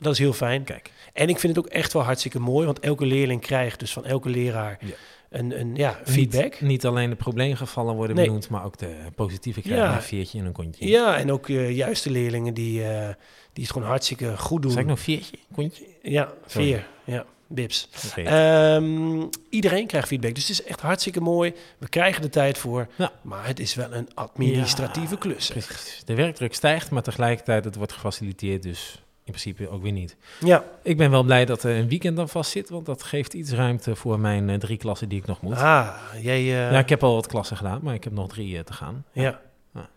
Dat 0.04 0.14
is 0.14 0.20
heel 0.20 0.34
fijn. 0.34 0.64
Kijk. 0.64 0.92
En 1.14 1.30
ik 1.30 1.40
vind 1.40 1.56
het 1.56 1.66
ook 1.66 1.72
echt 1.72 1.94
wel 1.94 2.04
hartstikke 2.04 2.40
mooi, 2.40 2.66
want 2.66 2.80
elke 2.80 3.06
leerling 3.06 3.42
krijgt 3.42 3.80
dus 3.80 3.94
van 3.94 4.06
elke 4.06 4.30
leraar 4.30 4.78
Ja. 4.82 4.94
een, 5.30 5.60
een 5.60 5.76
ja, 5.76 6.00
feedback. 6.06 6.44
Niet, 6.52 6.62
niet 6.62 6.86
alleen 6.86 7.10
de 7.10 7.16
probleemgevallen 7.16 7.96
worden 7.96 8.16
Nee. 8.16 8.26
benoemd, 8.26 8.50
maar 8.50 8.66
ook 8.66 8.78
de 8.78 8.96
positieve 9.16 9.62
krijgen 9.62 9.86
Ja. 9.86 9.96
een 9.96 10.02
veertje 10.02 10.40
en 10.40 10.46
een 10.46 10.52
kontje. 10.52 10.88
Ja, 10.88 11.18
en 11.18 11.32
ook 11.32 11.50
eh, 11.50 11.72
juist 11.76 12.04
de 12.04 12.10
leerlingen 12.12 12.54
die, 12.54 12.84
eh, 12.88 13.08
die 13.54 13.64
het 13.64 13.74
gewoon 13.74 13.88
hartstikke 13.88 14.38
goed 14.38 14.62
doen. 14.62 14.72
Zeg 14.72 14.82
ik 14.82 14.88
nog 14.88 15.00
veertje, 15.00 15.38
kontje? 15.54 15.84
Ja, 16.02 16.34
Sorry. 16.48 16.68
vier. 16.68 16.88
Ja, 17.04 17.26
bips. 17.48 17.90
Ehm, 18.16 19.22
iedereen 19.50 19.88
krijgt 19.88 20.08
feedback, 20.08 20.36
dus 20.36 20.48
het 20.48 20.60
is 20.60 20.64
echt 20.64 20.80
hartstikke 20.82 21.20
mooi. 21.22 21.54
We 21.78 21.90
krijgen 21.90 22.22
de 22.22 22.30
tijd 22.30 22.58
voor, 22.58 22.88
Ja. 22.96 23.12
maar 23.22 23.48
het 23.48 23.60
is 23.60 23.76
wel 23.76 23.94
een 23.94 24.08
administratieve 24.14 25.14
Ja, 25.14 25.20
klus. 25.20 25.48
Precies. 25.50 26.02
De 26.06 26.16
werkdruk 26.16 26.54
stijgt, 26.54 26.90
maar 26.92 27.04
tegelijkertijd 27.04 27.66
het 27.66 27.76
wordt 27.76 27.94
gefaciliteerd, 27.94 28.64
dus 28.64 29.02
in 29.26 29.32
principe 29.32 29.70
ook 29.70 29.82
weer 29.82 29.92
niet. 29.92 30.16
Ja, 30.40 30.64
Ik 30.82 30.98
ben 30.98 31.12
wel 31.12 31.24
blij 31.24 31.46
dat 31.46 31.64
er 31.64 31.76
een 31.78 31.88
weekend 31.88 32.16
dan 32.16 32.30
vast 32.30 32.52
zit, 32.52 32.70
want 32.70 32.86
dat 32.86 33.04
geeft 33.04 33.34
iets 33.34 33.52
ruimte 33.52 33.96
voor 33.96 34.20
mijn 34.20 34.50
eh, 34.50 34.58
drie 34.58 34.78
klassen 34.78 35.10
die 35.10 35.20
ik 35.20 35.26
nog 35.26 35.42
moet. 35.42 35.58
ah, 35.58 35.96
jij... 36.22 36.40
eh, 36.40 36.72
Ja, 36.72 36.80
ik 36.80 36.90
heb 36.90 37.04
al 37.04 37.14
wat 37.16 37.28
klassen 37.28 37.58
gedaan, 37.58 37.80
maar 37.84 37.94
ik 37.94 38.04
heb 38.04 38.14
nog 38.14 38.28
drie 38.30 38.58
eh, 38.58 38.64
te 38.64 38.74
gaan. 38.74 39.06
ja. 39.12 39.42
Ja. 39.74 39.90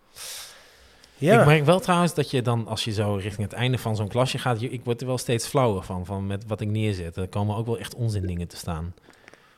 Ja. 1.19 1.41
Ik 1.41 1.47
merk 1.47 1.65
wel 1.65 1.81
trouwens 1.81 2.15
dat 2.15 2.31
je 2.31 2.43
dan, 2.43 2.67
als 2.67 2.85
je 2.85 2.93
zo 2.93 3.15
richting 3.15 3.49
het 3.49 3.53
einde 3.59 3.79
van 3.79 3.97
zo'n 3.97 4.09
klasje 4.09 4.39
gaat, 4.39 4.61
je, 4.61 4.71
ik 4.71 4.81
word 4.85 5.01
er 5.01 5.07
wel 5.07 5.19
steeds 5.19 5.47
flauwer 5.47 5.83
van, 5.83 6.07
van 6.07 6.27
met 6.27 6.45
wat 6.47 6.61
ik 6.61 6.69
neerzet. 6.69 7.17
Er 7.17 7.29
komen 7.29 7.57
ook 7.57 7.67
wel 7.67 7.79
echt 7.79 7.95
onzin 7.95 8.27
dingen 8.27 8.49
te 8.49 8.57
staan. 8.57 8.95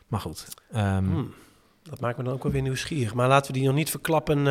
Maar 0.06 0.20
goed. 0.20 0.46
ehm, 0.72 1.04
Hmm, 1.04 1.34
dat 1.82 2.00
maakt 2.00 2.18
me 2.18 2.24
dan 2.24 2.32
ook 2.32 2.42
wel 2.42 2.52
weer 2.52 2.62
nieuwsgierig. 2.62 3.14
Maar 3.14 3.28
laten 3.28 3.52
we 3.52 3.58
die 3.58 3.66
nog 3.66 3.76
niet 3.76 3.90
verklappen. 3.90 4.46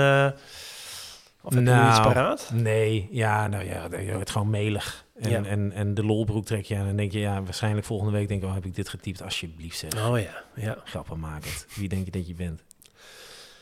Of 1.47 1.53
heb 1.53 1.63
je 1.63 1.69
nu 1.69 1.75
Nou, 1.75 1.89
iets 1.89 1.99
paraat? 1.99 2.49
Nee, 2.53 3.07
ja, 3.11 3.47
nou 3.47 3.65
ja, 3.65 3.87
je 3.99 4.13
wordt 4.13 4.29
gewoon 4.29 4.49
melig. 4.49 5.05
En, 5.19 5.29
Ja. 5.29 5.43
en, 5.43 5.71
en 5.71 5.93
de 5.93 6.03
lolbroek 6.05 6.45
trek 6.45 6.65
je 6.65 6.73
aan 6.75 6.81
en 6.81 6.87
dan 6.87 6.95
denk 6.95 7.11
je, 7.11 7.19
ja, 7.19 7.43
waarschijnlijk 7.43 7.85
volgende 7.85 8.11
week 8.13 8.27
denk 8.27 8.41
ik, 8.41 8.47
oh, 8.47 8.53
heb 8.53 8.65
ik 8.65 8.75
dit 8.75 8.89
getypt? 8.89 9.21
Alsjeblieft 9.23 9.77
zeg, 9.77 10.07
Oh 10.07 10.19
ja, 10.19 10.43
ja. 10.55 10.77
grappen 10.83 11.19
maken. 11.19 11.49
Wie 11.75 11.89
denk 11.89 12.05
je 12.05 12.11
dat 12.11 12.27
je 12.27 12.33
bent? 12.33 12.63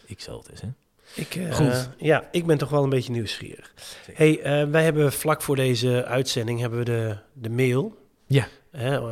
Ik 0.05 0.19
zal 0.19 0.37
het 0.37 0.49
eens, 0.49 0.61
hè? 0.61 0.67
Ik, 1.15 1.35
eh, 1.35 1.53
Goed. 1.53 1.89
Ja, 1.97 2.27
ik 2.31 2.45
ben 2.45 2.57
toch 2.57 2.69
wel 2.69 2.83
een 2.83 2.89
beetje 2.89 3.11
nieuwsgierig. 3.11 3.73
Zeker. 4.05 4.17
hey, 4.23 4.41
eh, 4.61 4.69
wij 4.69 4.83
hebben 4.83 5.13
vlak 5.13 5.41
voor 5.41 5.55
deze 5.55 6.05
uitzending 6.05 6.59
hebben 6.59 6.79
we 6.79 6.85
de, 6.85 7.17
de 7.33 7.49
mail. 7.49 7.97
Ja. 8.27 8.47
Eh, 8.71 9.07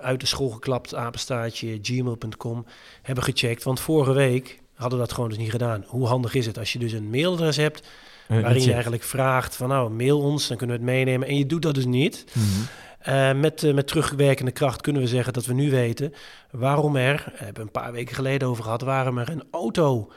uit 0.00 0.20
de 0.20 0.26
school 0.26 0.48
geklapt, 0.48 0.94
apenstaartje, 0.94 1.78
gmail.com, 1.82 2.66
hebben 3.02 3.24
gecheckt. 3.24 3.62
Want 3.62 3.80
vorige 3.80 4.12
week 4.12 4.60
hadden 4.76 4.98
we 4.98 5.04
dat 5.04 5.14
gewoon 5.14 5.28
dus 5.28 5.38
niet 5.38 5.50
gedaan. 5.50 5.84
Hoe 5.86 6.06
handig 6.06 6.34
is 6.34 6.46
het 6.46 6.58
als 6.58 6.72
je 6.72 6.78
dus 6.78 6.92
een 6.92 7.10
mailadres 7.10 7.56
hebt... 7.56 7.88
Waarin 8.28 8.62
je 8.62 8.72
eigenlijk 8.72 9.02
vraagt 9.02 9.56
van 9.56 9.68
nou, 9.68 9.90
mail 9.90 10.20
ons, 10.20 10.48
dan 10.48 10.56
kunnen 10.56 10.76
we 10.76 10.82
het 10.82 10.92
meenemen. 10.92 11.28
En 11.28 11.36
je 11.38 11.46
doet 11.46 11.62
dat 11.62 11.74
dus 11.74 11.84
niet. 11.86 12.24
Mhm. 12.32 12.44
Eh, 12.98 13.32
met, 13.32 13.62
eh, 13.62 13.74
met 13.74 13.86
terugwerkende 13.86 14.50
kracht 14.50 14.80
kunnen 14.80 15.02
we 15.02 15.08
zeggen 15.08 15.32
dat 15.32 15.46
we 15.46 15.52
nu 15.54 15.70
weten 15.70 16.12
waarom 16.50 16.96
er, 16.96 17.32
we 17.38 17.44
hebben 17.44 17.62
een 17.62 17.70
paar 17.70 17.92
weken 17.92 18.14
geleden 18.14 18.48
over 18.48 18.64
gehad, 18.64 18.80
waarom 18.82 19.18
er 19.18 19.28
een 19.30 19.42
auto 19.50 20.10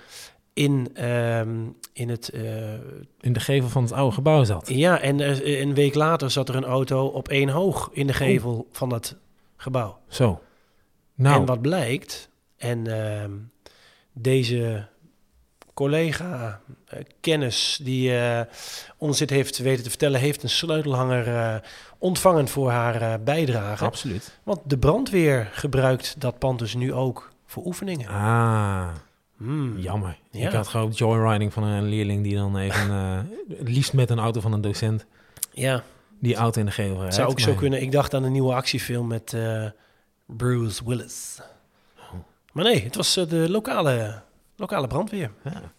in, 0.53 0.89
ehm, 0.93 1.49
in 1.93 2.09
het... 2.09 2.29
eh, 2.29 2.41
In 3.19 3.33
de 3.33 3.39
gevel 3.39 3.69
van 3.69 3.83
het 3.83 3.91
oude 3.91 4.13
gebouw 4.15 4.43
zat. 4.43 4.69
ja, 4.69 4.99
en 5.01 5.19
een 5.61 5.73
week 5.73 5.95
later 5.95 6.31
zat 6.31 6.49
er 6.49 6.55
een 6.55 6.65
auto 6.65 7.05
op 7.05 7.27
één 7.27 7.49
hoog 7.49 7.89
in 7.93 8.07
de 8.07 8.13
gevel 8.13 8.67
van 8.71 8.89
dat 8.89 9.15
gebouw. 9.57 9.99
Zo. 10.07 10.39
Nou, 11.15 11.39
En 11.39 11.45
wat 11.45 11.61
blijkt, 11.61 12.29
en 12.57 12.87
ehm, 12.87 13.31
deze 14.21 14.87
collega, 15.73 16.61
eh, 16.87 16.99
kennis 17.21 17.79
die 17.83 18.17
eh, 18.17 18.41
ons 18.97 19.17
dit 19.17 19.29
heeft 19.29 19.57
weten 19.57 19.83
te 19.83 19.89
vertellen, 19.89 20.19
heeft 20.19 20.43
een 20.43 20.49
sleutelhanger 20.49 21.27
eh, 21.35 21.55
ontvangen 21.97 22.47
voor 22.47 22.69
haar 22.71 23.21
bijdrage. 23.23 23.85
absoluut. 23.85 24.39
Want 24.43 24.59
de 24.65 24.77
brandweer 24.77 25.49
gebruikt 25.51 26.15
dat 26.21 26.39
pand 26.39 26.59
dus 26.59 26.73
nu 26.75 26.93
ook 26.93 27.31
voor 27.45 27.65
oefeningen. 27.65 28.07
Ah, 28.07 28.87
Hmm. 29.37 29.77
jammer. 29.77 30.17
Ja. 30.31 30.47
Ik 30.47 30.53
had 30.53 30.67
gewoon 30.67 30.89
joyriding 30.91 31.53
van 31.53 31.63
een 31.63 31.83
leerling 31.89 32.23
die 32.23 32.35
dan 32.35 32.57
even, 32.57 32.89
het 33.57 33.69
liefst 33.75 33.93
met 33.93 34.09
een 34.09 34.19
auto 34.19 34.41
van 34.41 34.53
een 34.53 34.61
docent, 34.61 35.05
Ja, 35.51 35.83
die 36.19 36.35
auto 36.35 36.59
in 36.59 36.65
de 36.65 36.71
gevel 36.71 36.99
rijdt. 36.99 37.15
zou 37.15 37.29
ook 37.29 37.39
zo 37.39 37.53
kunnen. 37.53 37.81
Ik 37.81 37.91
dacht 37.91 38.13
aan 38.13 38.23
een 38.23 38.31
nieuwe 38.31 38.53
actiefilm 38.53 39.07
met 39.07 39.35
Bruce 40.25 40.85
Willis. 40.85 41.39
Maar 42.53 42.63
nee, 42.63 42.83
het 42.83 42.95
was 42.95 43.17
eh, 43.17 43.27
de 43.27 43.49
lokale, 43.49 44.21
lokale 44.55 44.87
brandweer. 44.87 45.31
Ja. 45.43 45.73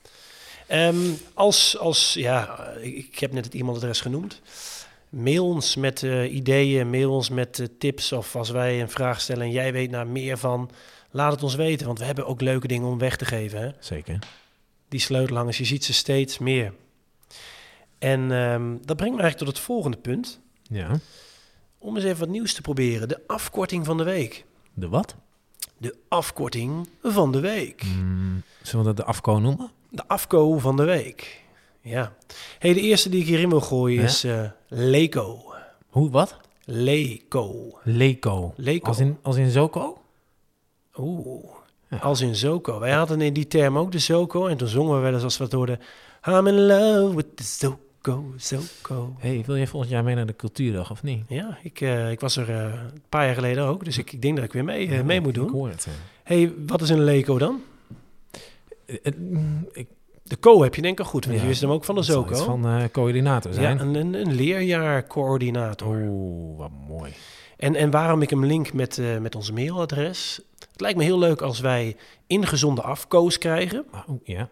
Ehm, 0.66 1.12
als, 1.34 1.78
als, 1.78 2.14
ja, 2.14 2.66
ik, 2.80 3.18
heb 3.18 3.32
net 3.32 3.44
het 3.44 3.54
e-mailadres 3.54 4.00
genoemd. 4.00 4.40
Mail 5.08 5.46
ons 5.46 5.76
met 5.76 6.02
eh, 6.02 6.34
ideeën, 6.34 6.90
mail 6.90 7.12
ons 7.12 7.28
met 7.28 7.58
eh, 7.58 7.66
tips. 7.78 8.12
Of 8.12 8.36
als 8.36 8.50
wij 8.50 8.80
een 8.80 8.90
vraag 8.90 9.20
stellen 9.20 9.42
en 9.42 9.50
jij 9.50 9.72
weet 9.72 9.90
daar 9.90 10.06
meer 10.06 10.38
van, 10.38 10.70
laat 11.10 11.32
het 11.32 11.42
ons 11.42 11.54
weten. 11.54 11.86
Want 11.86 11.98
we 11.98 12.04
hebben 12.04 12.26
ook 12.26 12.40
leuke 12.40 12.66
dingen 12.66 12.88
om 12.88 12.98
weg 12.98 13.16
te 13.16 13.24
geven. 13.24 13.60
Hè? 13.60 13.70
Zeker. 13.78 14.18
Die 14.88 15.00
sleutelhangers, 15.00 15.58
je 15.58 15.64
ziet 15.64 15.84
ze 15.84 15.92
steeds 15.92 16.38
meer. 16.38 16.72
En 17.98 18.32
ehm, 18.32 18.76
dat 18.84 18.96
brengt 18.96 19.16
me 19.16 19.22
eigenlijk 19.22 19.36
tot 19.36 19.48
het 19.48 19.58
volgende 19.58 19.96
punt. 19.96 20.40
Ja. 20.62 21.00
Om 21.78 21.96
eens 21.96 22.04
even 22.04 22.18
wat 22.18 22.28
nieuws 22.28 22.54
te 22.54 22.62
proberen. 22.62 23.08
De 23.08 23.20
afkorting 23.26 23.86
van 23.86 23.96
de 23.96 24.04
week. 24.04 24.44
De 24.74 24.88
wat? 24.88 25.16
De 25.80 25.96
afkorting 26.08 26.88
van 27.02 27.32
de 27.32 27.40
week. 27.40 27.82
Mm, 27.84 28.42
zullen 28.62 28.86
we 28.86 28.92
dat 28.94 28.96
de 28.96 29.12
afko 29.12 29.38
noemen? 29.38 29.70
De 29.88 30.08
afko 30.08 30.58
van 30.58 30.76
de 30.76 30.84
week. 30.84 31.42
Ja. 31.80 32.12
hey, 32.58 32.72
de 32.74 32.80
eerste 32.80 33.08
die 33.08 33.20
ik 33.20 33.26
hierin 33.26 33.48
wil 33.48 33.60
gooien 33.60 34.00
Ja? 34.00 34.06
is 34.06 34.24
eh 34.24 34.44
Leco. 34.68 35.54
Hoe, 35.88 36.10
wat? 36.10 36.36
Leco. 36.64 37.78
Leco. 37.82 38.52
Leco. 38.56 38.86
Als 38.86 38.98
in, 38.98 39.18
als 39.22 39.36
in 39.36 39.50
Zoko? 39.50 40.02
Oeh. 40.96 41.44
Ja. 41.90 41.96
Als 41.96 42.20
in 42.20 42.34
Zoko. 42.34 42.78
Wij 42.78 42.92
hadden 42.92 43.20
in 43.20 43.32
die 43.32 43.46
term 43.46 43.78
ook 43.78 43.92
de 43.92 43.98
Zoko. 43.98 44.46
En 44.46 44.56
toen 44.56 44.68
zongen 44.68 44.96
we 44.96 45.02
wel 45.02 45.14
eens 45.14 45.22
als 45.22 45.38
we 45.38 45.44
het 45.44 45.52
hoorden. 45.52 45.80
I'm 46.26 46.46
in 46.46 46.66
love 46.66 47.16
with 47.16 47.36
the 47.36 47.44
Zoko, 48.02 48.24
Zoko. 48.36 49.14
hey, 49.18 49.42
wil 49.46 49.56
jij 49.56 49.66
volgend 49.66 49.92
jaar 49.92 50.04
mee 50.04 50.14
naar 50.14 50.26
de 50.26 50.36
cultuurdag 50.36 50.90
of 50.90 51.02
niet? 51.02 51.22
Ja, 51.28 51.58
ik, 51.62 51.80
eh, 51.80 52.10
ik 52.10 52.20
was 52.20 52.36
er 52.36 52.50
eh, 52.50 52.56
een 52.64 53.02
paar 53.08 53.24
jaar 53.26 53.34
geleden 53.34 53.64
ook. 53.64 53.84
Dus 53.84 53.98
ik, 53.98 54.12
ik 54.12 54.22
denk 54.22 54.36
dat 54.36 54.44
ik 54.44 54.52
weer 54.52 54.64
mee, 54.64 54.88
eh, 54.88 55.02
mee 55.02 55.20
moet 55.20 55.28
Ik 55.28 55.34
doen. 55.34 55.50
hoor 55.50 55.68
het. 55.68 55.86
eh. 55.86 55.92
hey, 56.22 56.52
wat 56.66 56.80
is 56.80 56.88
een 56.88 57.04
Leco 57.04 57.38
dan? 57.38 57.60
Mm, 59.16 59.68
ik, 59.72 59.86
De 60.22 60.38
Co 60.38 60.62
heb 60.62 60.74
je 60.74 60.82
denk 60.82 60.98
ik 60.98 61.04
al 61.04 61.10
goed. 61.10 61.24
Want 61.24 61.36
ja, 61.36 61.42
je 61.42 61.48
wist 61.48 61.60
hem 61.60 61.70
ook 61.70 61.84
van 61.84 61.94
de 61.94 62.00
iets 62.00 62.42
van 62.42 62.88
coördinator 62.92 63.52
zijn. 63.52 63.76
ja, 63.76 63.82
een, 63.82 63.94
een, 63.94 64.14
een 64.14 64.32
leerjaarcoördinator. 64.34 65.96
Oeh, 66.08 66.58
wat 66.58 66.70
mooi. 66.88 67.12
En, 67.56 67.74
en 67.74 67.90
waarom 67.90 68.22
ik 68.22 68.30
hem 68.30 68.44
link 68.44 68.72
met, 68.72 69.00
met 69.20 69.34
ons 69.34 69.50
mailadres? 69.50 70.40
Het 70.70 70.80
lijkt 70.80 70.98
me 70.98 71.04
heel 71.04 71.18
leuk 71.18 71.40
als 71.42 71.60
wij 71.60 71.96
ingezonde 72.26 72.82
afkoos 72.82 73.38
krijgen. 73.38 73.84
Oh, 73.92 74.20
ja. 74.24 74.48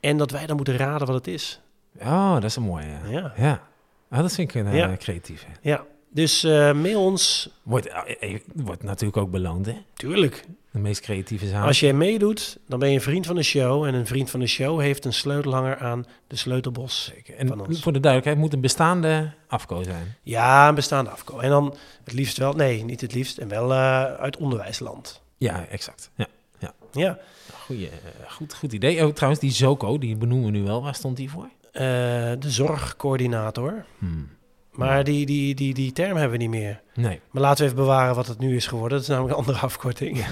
En 0.00 0.16
dat 0.16 0.30
wij 0.30 0.46
dan 0.46 0.56
moeten 0.56 0.76
raden 0.76 1.06
wat 1.06 1.16
het 1.16 1.26
is. 1.26 1.60
Oh, 2.00 2.34
dat 2.34 2.44
is 2.44 2.56
een 2.56 2.62
mooie. 2.62 2.84
Ja. 2.86 3.10
Ja. 3.10 3.32
ja. 3.36 3.62
Ah, 4.10 4.18
dat 4.20 4.32
vind 4.34 4.54
ik 4.54 4.64
een 4.64 4.74
Ja. 4.74 4.90
eh, 4.90 4.96
creatief. 4.96 5.44
hè. 5.46 5.52
Ja, 5.70 5.84
dus 6.10 6.42
mail 6.74 7.04
ons. 7.04 7.50
Wordt, 7.62 7.86
eh, 8.20 8.38
wordt 8.54 8.82
natuurlijk 8.82 9.16
ook 9.16 9.30
beloond, 9.30 9.66
hè? 9.66 9.76
Tuurlijk. 9.94 10.44
De 10.70 10.78
meest 10.78 11.00
creatieve 11.00 11.46
zaak. 11.48 11.64
Als 11.66 11.80
jij 11.80 11.92
meedoet, 11.92 12.58
dan 12.66 12.78
ben 12.78 12.88
je 12.88 12.94
een 12.94 13.00
vriend 13.00 13.26
van 13.26 13.34
de 13.36 13.42
show. 13.42 13.84
En 13.84 13.94
een 13.94 14.06
vriend 14.06 14.30
van 14.30 14.40
de 14.40 14.46
show 14.46 14.80
heeft 14.80 15.04
een 15.04 15.12
sleutelhanger 15.12 15.76
aan 15.78 16.06
de 16.26 16.36
sleutelbos. 16.36 17.04
Zeker. 17.14 17.36
En 17.36 17.48
van 17.48 17.66
ons. 17.66 17.82
voor 17.82 17.92
de 17.92 18.00
duidelijkheid, 18.00 18.42
moet 18.44 18.52
een 18.52 18.60
bestaande 18.60 19.32
afko 19.48 19.82
zijn. 19.82 20.14
Ja, 20.22 20.68
een 20.68 20.74
bestaande 20.74 21.10
afko. 21.10 21.38
En 21.38 21.50
dan 21.50 21.74
het 22.04 22.12
liefst 22.12 22.36
wel, 22.38 22.52
nee, 22.52 22.84
niet 22.84 23.00
het 23.00 23.14
liefst. 23.14 23.38
En 23.38 23.48
wel 23.48 23.72
uit 23.72 24.36
onderwijsland. 24.36 25.22
Ja, 25.38 25.66
exact. 25.66 26.10
Ja. 26.16 26.26
Ja, 26.92 27.18
Goeie, 27.64 27.88
eh, 27.88 27.94
goed, 28.30 28.54
goed 28.54 28.72
idee. 28.72 29.06
Oh, 29.06 29.12
trouwens, 29.12 29.42
die 29.42 29.50
Zoko, 29.50 29.98
die 29.98 30.16
benoemen 30.16 30.52
we 30.52 30.58
nu 30.58 30.62
wel. 30.64 30.82
Waar 30.82 30.94
stond 30.94 31.16
die 31.16 31.30
voor? 31.30 31.48
Eh, 31.72 31.82
de 32.38 32.50
zorgcoördinator. 32.50 33.84
Hmm. 33.98 34.28
Maar 34.70 35.04
die, 35.04 35.26
die, 35.26 35.54
die, 35.54 35.74
die 35.74 35.92
term 35.92 36.16
hebben 36.16 36.38
we 36.38 36.44
niet 36.44 36.50
meer. 36.50 36.82
Nee. 36.94 37.20
Maar 37.30 37.42
laten 37.42 37.58
we 37.58 37.64
even 37.70 37.82
bewaren 37.82 38.14
wat 38.14 38.26
het 38.26 38.38
nu 38.38 38.56
is 38.56 38.66
geworden. 38.66 38.90
Dat 38.90 39.00
is 39.00 39.08
namelijk 39.08 39.32
een 39.32 39.38
andere 39.38 39.58
afkorting. 39.58 40.26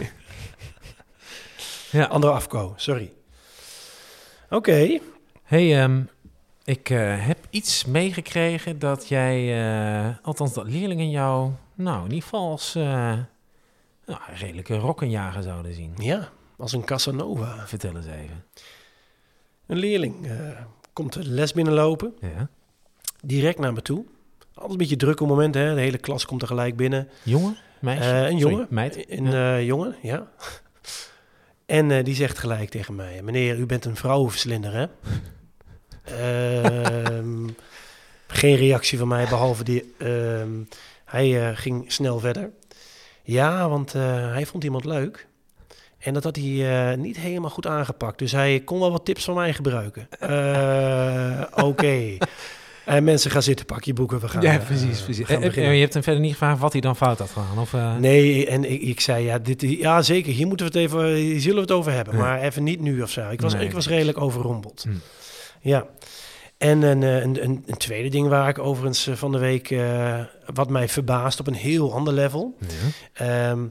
Ja. 1.90 2.04
andere 2.16 2.32
afko, 2.32 2.72
sorry. 2.76 3.12
Oké. 4.50 5.00
hey, 5.42 5.82
ehm, 5.82 6.02
ik 6.64 6.90
eh, 6.90 7.26
heb 7.26 7.38
iets 7.50 7.84
meegekregen 7.84 8.78
dat 8.78 9.08
jij, 9.08 9.62
eh, 9.64 10.16
althans 10.22 10.52
dat 10.52 10.66
leerlingen 10.66 11.10
jou, 11.10 11.50
nou, 11.74 11.98
in 11.98 12.12
ieder 12.12 12.22
geval 12.22 12.50
als 12.50 12.74
nou, 12.74 14.20
redelijke 14.34 14.76
rokkenjager 14.76 15.42
zouden 15.42 15.74
zien. 15.74 15.92
Ja, 15.96 16.28
als 16.56 16.72
een 16.72 16.84
Casanova. 16.84 17.66
Vertel 17.66 17.96
eens 17.96 18.06
even. 18.06 18.44
Een 19.66 19.78
leerling 19.78 20.26
komt 20.92 21.12
de 21.12 21.24
les 21.28 21.52
binnenlopen, 21.52 22.14
Ja. 22.20 22.48
direct 23.24 23.58
naar 23.58 23.72
me 23.72 23.82
toe. 23.82 24.04
Altijd 24.54 24.70
een 24.72 24.78
beetje 24.78 24.96
druk 24.96 25.20
op 25.20 25.28
het 25.28 25.36
moment, 25.36 25.54
hè. 25.54 25.74
De 25.74 25.80
hele 25.80 25.98
klas 25.98 26.26
komt 26.26 26.40
tegelijk 26.40 26.76
binnen. 26.76 27.08
Jongen? 27.22 27.56
Meisje? 27.80 28.02
Eh, 28.10 28.16
een 28.30 28.38
Sorry, 28.38 28.38
jongen. 28.54 28.66
meid? 28.70 29.10
Een 29.10 29.24
Ja. 29.24 29.56
eh, 29.56 29.64
jongen, 29.66 29.96
ja. 30.02 30.26
En 31.66 31.90
eh, 31.90 32.04
die 32.04 32.14
zegt 32.14 32.38
gelijk 32.38 32.68
tegen 32.70 32.94
mij... 32.94 33.22
Meneer, 33.22 33.58
u 33.58 33.66
bent 33.66 33.84
een 33.84 33.96
vrouwenverslinder, 33.96 34.72
hè? 34.72 34.86
Ehm, 36.04 37.48
geen 38.26 38.56
reactie 38.56 38.98
van 38.98 39.08
mij, 39.08 39.24
behalve 39.28 39.64
die... 39.64 39.94
ehm, 39.98 40.62
hij 41.04 41.56
ging 41.56 41.92
snel 41.92 42.18
verder. 42.18 42.50
Ja, 43.22 43.68
want 43.68 43.92
hij 43.92 44.46
vond 44.46 44.64
iemand 44.64 44.84
leuk. 44.84 45.26
En 46.00 46.14
dat 46.14 46.24
had 46.24 46.36
hij 46.36 46.90
eh, 46.90 46.96
niet 46.98 47.16
helemaal 47.18 47.50
goed 47.50 47.66
aangepakt. 47.66 48.18
Dus 48.18 48.32
hij 48.32 48.60
kon 48.64 48.80
wel 48.80 48.90
wat 48.90 49.04
tips 49.04 49.24
van 49.24 49.34
mij 49.34 49.52
gebruiken. 49.52 50.08
Eh, 50.20 51.64
Oké. 51.64 52.16
En 52.84 53.04
mensen 53.04 53.30
gaan 53.30 53.42
zitten, 53.42 53.66
pak 53.66 53.84
je 53.84 53.92
boeken, 53.92 54.20
we 54.20 54.28
gaan 54.28 54.42
ja, 54.42 54.52
eh, 54.58 54.66
precies. 54.66 54.98
we 54.98 55.04
precies. 55.04 55.26
gaan 55.26 55.40
beginnen. 55.40 55.74
je 55.74 55.80
hebt 55.80 55.94
hem 55.94 56.02
verder 56.02 56.22
niet 56.22 56.32
gevraagd 56.32 56.60
wat 56.60 56.72
hij 56.72 56.80
dan 56.80 56.96
fout 56.96 57.18
had 57.18 57.30
gedaan? 57.30 57.58
Of, 57.58 57.72
Nee, 57.98 58.46
en 58.46 58.70
ik, 58.72 58.80
ik 58.82 59.00
zei 59.00 59.24
ja, 59.24 59.38
dit, 59.38 59.60
ja, 59.60 60.02
zeker. 60.02 60.32
Hier 60.32 60.46
moeten 60.46 60.72
we 60.72 60.78
het 60.78 60.82
even, 60.90 61.14
hier 61.14 61.40
zullen 61.40 61.54
we 61.56 61.60
het 61.62 61.70
over 61.70 61.92
hebben, 61.92 62.14
Ja. 62.14 62.20
maar 62.20 62.40
even 62.40 62.62
niet 62.62 62.80
nu 62.80 63.02
of 63.02 63.10
zo. 63.10 63.30
Ik 63.30 63.40
was, 63.40 63.54
Nee, 63.54 63.64
ik 63.64 63.72
was 63.72 63.88
redelijk 63.88 64.20
overrompeld. 64.20 64.84
Hm. 64.88 64.94
Ja. 65.60 65.86
En 66.58 66.82
een, 66.82 67.02
een, 67.02 67.44
een, 67.44 67.62
een 67.66 67.76
tweede 67.76 68.08
ding 68.08 68.28
waar 68.28 68.48
ik 68.48 68.58
overigens 68.58 69.08
van 69.12 69.32
de 69.32 69.38
week, 69.38 69.74
wat 70.54 70.70
mij 70.70 70.88
verbaast 70.88 71.40
op 71.40 71.46
een 71.46 71.54
heel 71.54 71.92
ander 71.94 72.12
level. 72.12 72.56
Ja. 72.60 73.50
Ehm, 73.50 73.66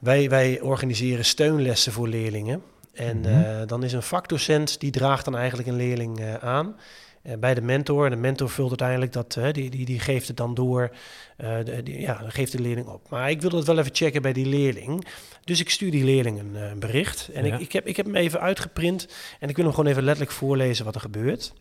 wij, 0.00 0.28
wij 0.28 0.60
organiseren 0.60 1.24
steunlessen 1.24 1.92
voor 1.92 2.08
leerlingen. 2.08 2.62
En 2.92 3.18
Mhm. 3.20 3.28
eh, 3.28 3.66
dan 3.66 3.82
is 3.84 3.92
een 3.92 4.02
vakdocent, 4.02 4.80
die 4.80 4.90
draagt 4.90 5.24
dan 5.24 5.36
eigenlijk 5.36 5.68
een 5.68 5.76
leerling 5.76 6.20
eh, 6.20 6.34
aan. 6.34 6.76
eh, 7.22 7.36
bij 7.38 7.54
de 7.54 7.60
mentor. 7.60 8.04
En 8.04 8.10
de 8.10 8.16
mentor 8.16 8.50
vult 8.50 8.68
uiteindelijk 8.68 9.12
dat, 9.12 9.38
die, 9.54 9.70
die, 9.70 9.84
die 9.84 9.98
geeft 10.00 10.28
het 10.28 10.36
dan 10.36 10.54
door. 10.54 10.90
de, 11.36 11.80
die, 11.84 12.00
ja, 12.00 12.18
dan 12.18 12.30
geeft 12.32 12.52
de 12.52 12.60
leerling 12.60 12.86
op. 12.86 13.10
Maar 13.10 13.30
ik 13.30 13.40
wil 13.40 13.50
dat 13.50 13.64
wel 13.64 13.78
even 13.78 13.94
checken 13.94 14.22
bij 14.22 14.32
die 14.32 14.46
leerling. 14.46 15.06
Dus 15.44 15.60
ik 15.60 15.70
stuur 15.70 15.90
die 15.90 16.04
leerling 16.04 16.38
een, 16.38 16.54
een 16.54 16.78
bericht. 16.78 17.28
En 17.34 17.44
Ja. 17.44 17.54
ik, 17.54 17.60
ik, 17.60 17.72
heb, 17.72 17.86
ik 17.86 17.96
heb 17.96 18.06
hem 18.06 18.14
even 18.16 18.40
uitgeprint. 18.40 19.08
En 19.40 19.48
ik 19.48 19.56
wil 19.56 19.64
hem 19.64 19.74
gewoon 19.74 19.90
even 19.90 20.02
letterlijk 20.02 20.36
voorlezen 20.36 20.84
wat 20.84 20.94
er 20.94 21.00
gebeurt. 21.00 21.52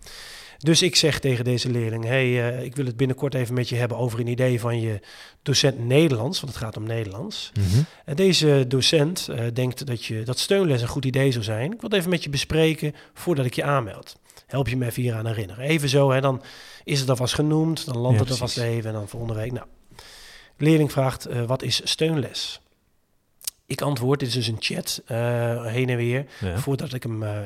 Dus 0.60 0.82
ik 0.82 0.96
zeg 0.96 1.20
tegen 1.20 1.44
deze 1.44 1.70
leerling: 1.70 2.04
hey, 2.04 2.54
eh, 2.54 2.64
ik 2.64 2.76
wil 2.76 2.86
het 2.86 2.98
binnenkort 2.98 3.34
even 3.34 3.54
met 3.54 3.70
je 3.70 3.76
hebben 3.76 3.98
over 3.98 4.20
een 4.20 4.28
idee 4.28 4.60
van 4.60 4.82
je 4.82 5.00
docent 5.42 5.80
Nederlands, 5.80 6.40
want 6.40 6.54
het 6.54 6.64
gaat 6.64 6.78
om 6.78 6.84
Nederlands. 6.84 7.52
Mhm. 7.54 7.82
En 8.06 8.16
deze 8.16 8.66
docent 8.68 9.28
eh, 9.28 9.46
denkt 9.54 9.86
dat, 9.86 10.06
je, 10.06 10.24
dat 10.24 10.40
steunles 10.40 10.82
een 10.82 10.88
goed 10.88 11.06
idee 11.06 11.32
zou 11.32 11.44
zijn. 11.44 11.72
Ik 11.72 11.82
wil 11.82 11.90
het 11.90 12.00
even 12.00 12.10
met 12.10 12.24
je 12.24 12.30
bespreken 12.30 12.96
voordat 13.14 13.46
ik 13.46 13.54
je 13.54 13.64
aanmeld. 13.64 14.16
Help 14.48 14.68
je 14.68 14.78
me 14.78 14.86
even 14.86 15.02
hier 15.02 15.16
aan 15.16 15.28
herinneren. 15.28 15.66
Even 15.66 15.90
zo, 15.90 16.12
hè, 16.12 16.22
dan 16.22 16.42
is 16.84 17.00
het 17.00 17.10
alvast 17.10 17.34
genoemd, 17.34 17.86
dan 17.86 17.98
landt 17.98 18.18
Ja, 18.18 18.24
het 18.24 18.32
alvast 18.32 18.58
even 18.58 18.90
en 18.90 18.96
dan 18.96 19.08
volgende 19.08 19.36
week. 19.36 19.52
Nou, 19.52 19.66
leerling 20.58 20.92
vraagt, 20.92 21.26
eh, 21.26 21.44
wat 21.44 21.64
is 21.64 21.82
steunles? 21.84 22.62
Ik 23.70 23.82
antwoord, 23.82 24.20
dit 24.20 24.28
is 24.28 24.34
dus 24.34 24.48
een 24.48 24.56
chat, 24.60 25.02
eh, 25.06 25.66
heen 25.66 25.90
en 25.90 25.98
weer, 25.98 26.26
Ja. 26.40 26.58
voordat 26.58 26.94
ik 26.94 27.04
hem 27.04 27.24
eh, 27.24 27.38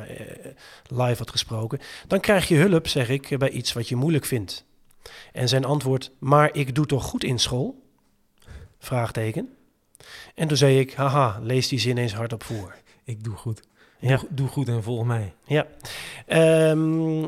live 0.88 1.18
had 1.18 1.32
gesproken. 1.32 1.80
Dan 2.08 2.20
krijg 2.20 2.48
je 2.48 2.56
hulp, 2.56 2.88
zeg 2.88 3.10
ik, 3.10 3.38
bij 3.38 3.50
iets 3.50 3.74
wat 3.74 3.88
je 3.90 3.96
moeilijk 3.96 4.26
vindt. 4.26 4.66
En 5.32 5.48
zijn 5.48 5.66
antwoord, 5.66 6.12
maar 6.20 6.50
ik 6.56 6.76
doe 6.76 6.86
toch 6.86 7.04
goed 7.04 7.24
in 7.24 7.40
school? 7.40 7.82
Vraagteken. 8.80 9.50
En 10.36 10.48
toen 10.48 10.58
zei 10.58 10.80
ik, 10.80 10.94
haha, 10.94 11.40
lees 11.42 11.68
die 11.68 11.80
zin 11.80 11.98
eens 11.98 12.14
hardop 12.14 12.44
voor. 12.44 12.76
Ik 13.04 13.24
doe 13.24 13.36
goed. 13.36 13.62
Ja. 14.00 14.18
Doe, 14.18 14.28
doe 14.30 14.48
goed 14.48 14.68
en 14.68 14.84
volg 14.84 15.06
mij. 15.06 15.34
Ja. 15.46 15.68
Ehm, 16.28 17.24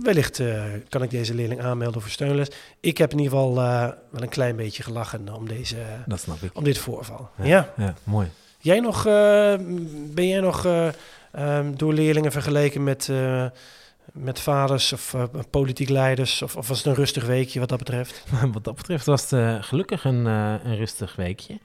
wellicht 0.00 0.40
eh, 0.40 0.64
kan 0.88 1.02
ik 1.02 1.10
deze 1.10 1.34
leerling 1.34 1.60
aanmelden 1.60 2.00
voor 2.00 2.10
steunles. 2.10 2.48
Ik 2.80 2.98
heb 2.98 3.12
in 3.12 3.18
ieder 3.18 3.32
geval 3.32 3.58
eh, 3.60 3.88
wel 4.10 4.22
een 4.22 4.28
klein 4.28 4.56
beetje 4.56 4.82
gelachen 4.82 5.34
om, 5.34 5.48
deze, 5.48 5.76
Dat 6.06 6.20
snap 6.20 6.42
ik. 6.42 6.50
om 6.56 6.64
dit 6.64 6.78
voorval. 6.78 7.30
Ja. 7.36 7.44
Ja. 7.46 7.72
Ja, 7.76 7.94
mooi. 8.04 8.28
Jij 8.58 8.80
nog, 8.80 9.06
eh, 9.06 9.54
ben 10.14 10.28
jij 10.28 10.40
nog 10.40 10.64
eh, 10.64 10.88
ehm, 11.32 11.74
door 11.76 11.92
leerlingen 11.92 12.32
vergeleken 12.32 12.84
met, 12.84 13.10
met 14.12 14.40
vaders 14.40 14.92
of 14.92 15.14
politiek 15.50 15.88
leiders? 15.88 16.42
Of, 16.42 16.56
of 16.56 16.68
was 16.68 16.76
het 16.78 16.86
een 16.86 16.94
rustig 16.94 17.26
weekje 17.26 17.60
wat 17.60 17.68
dat 17.68 17.78
betreft? 17.78 18.24
Wat 18.52 18.64
dat 18.64 18.74
betreft 18.74 19.06
was 19.06 19.30
het 19.30 19.64
gelukkig 19.64 20.04
een, 20.04 20.24
een 20.24 20.76
rustig 20.76 21.16
weekje. 21.16 21.58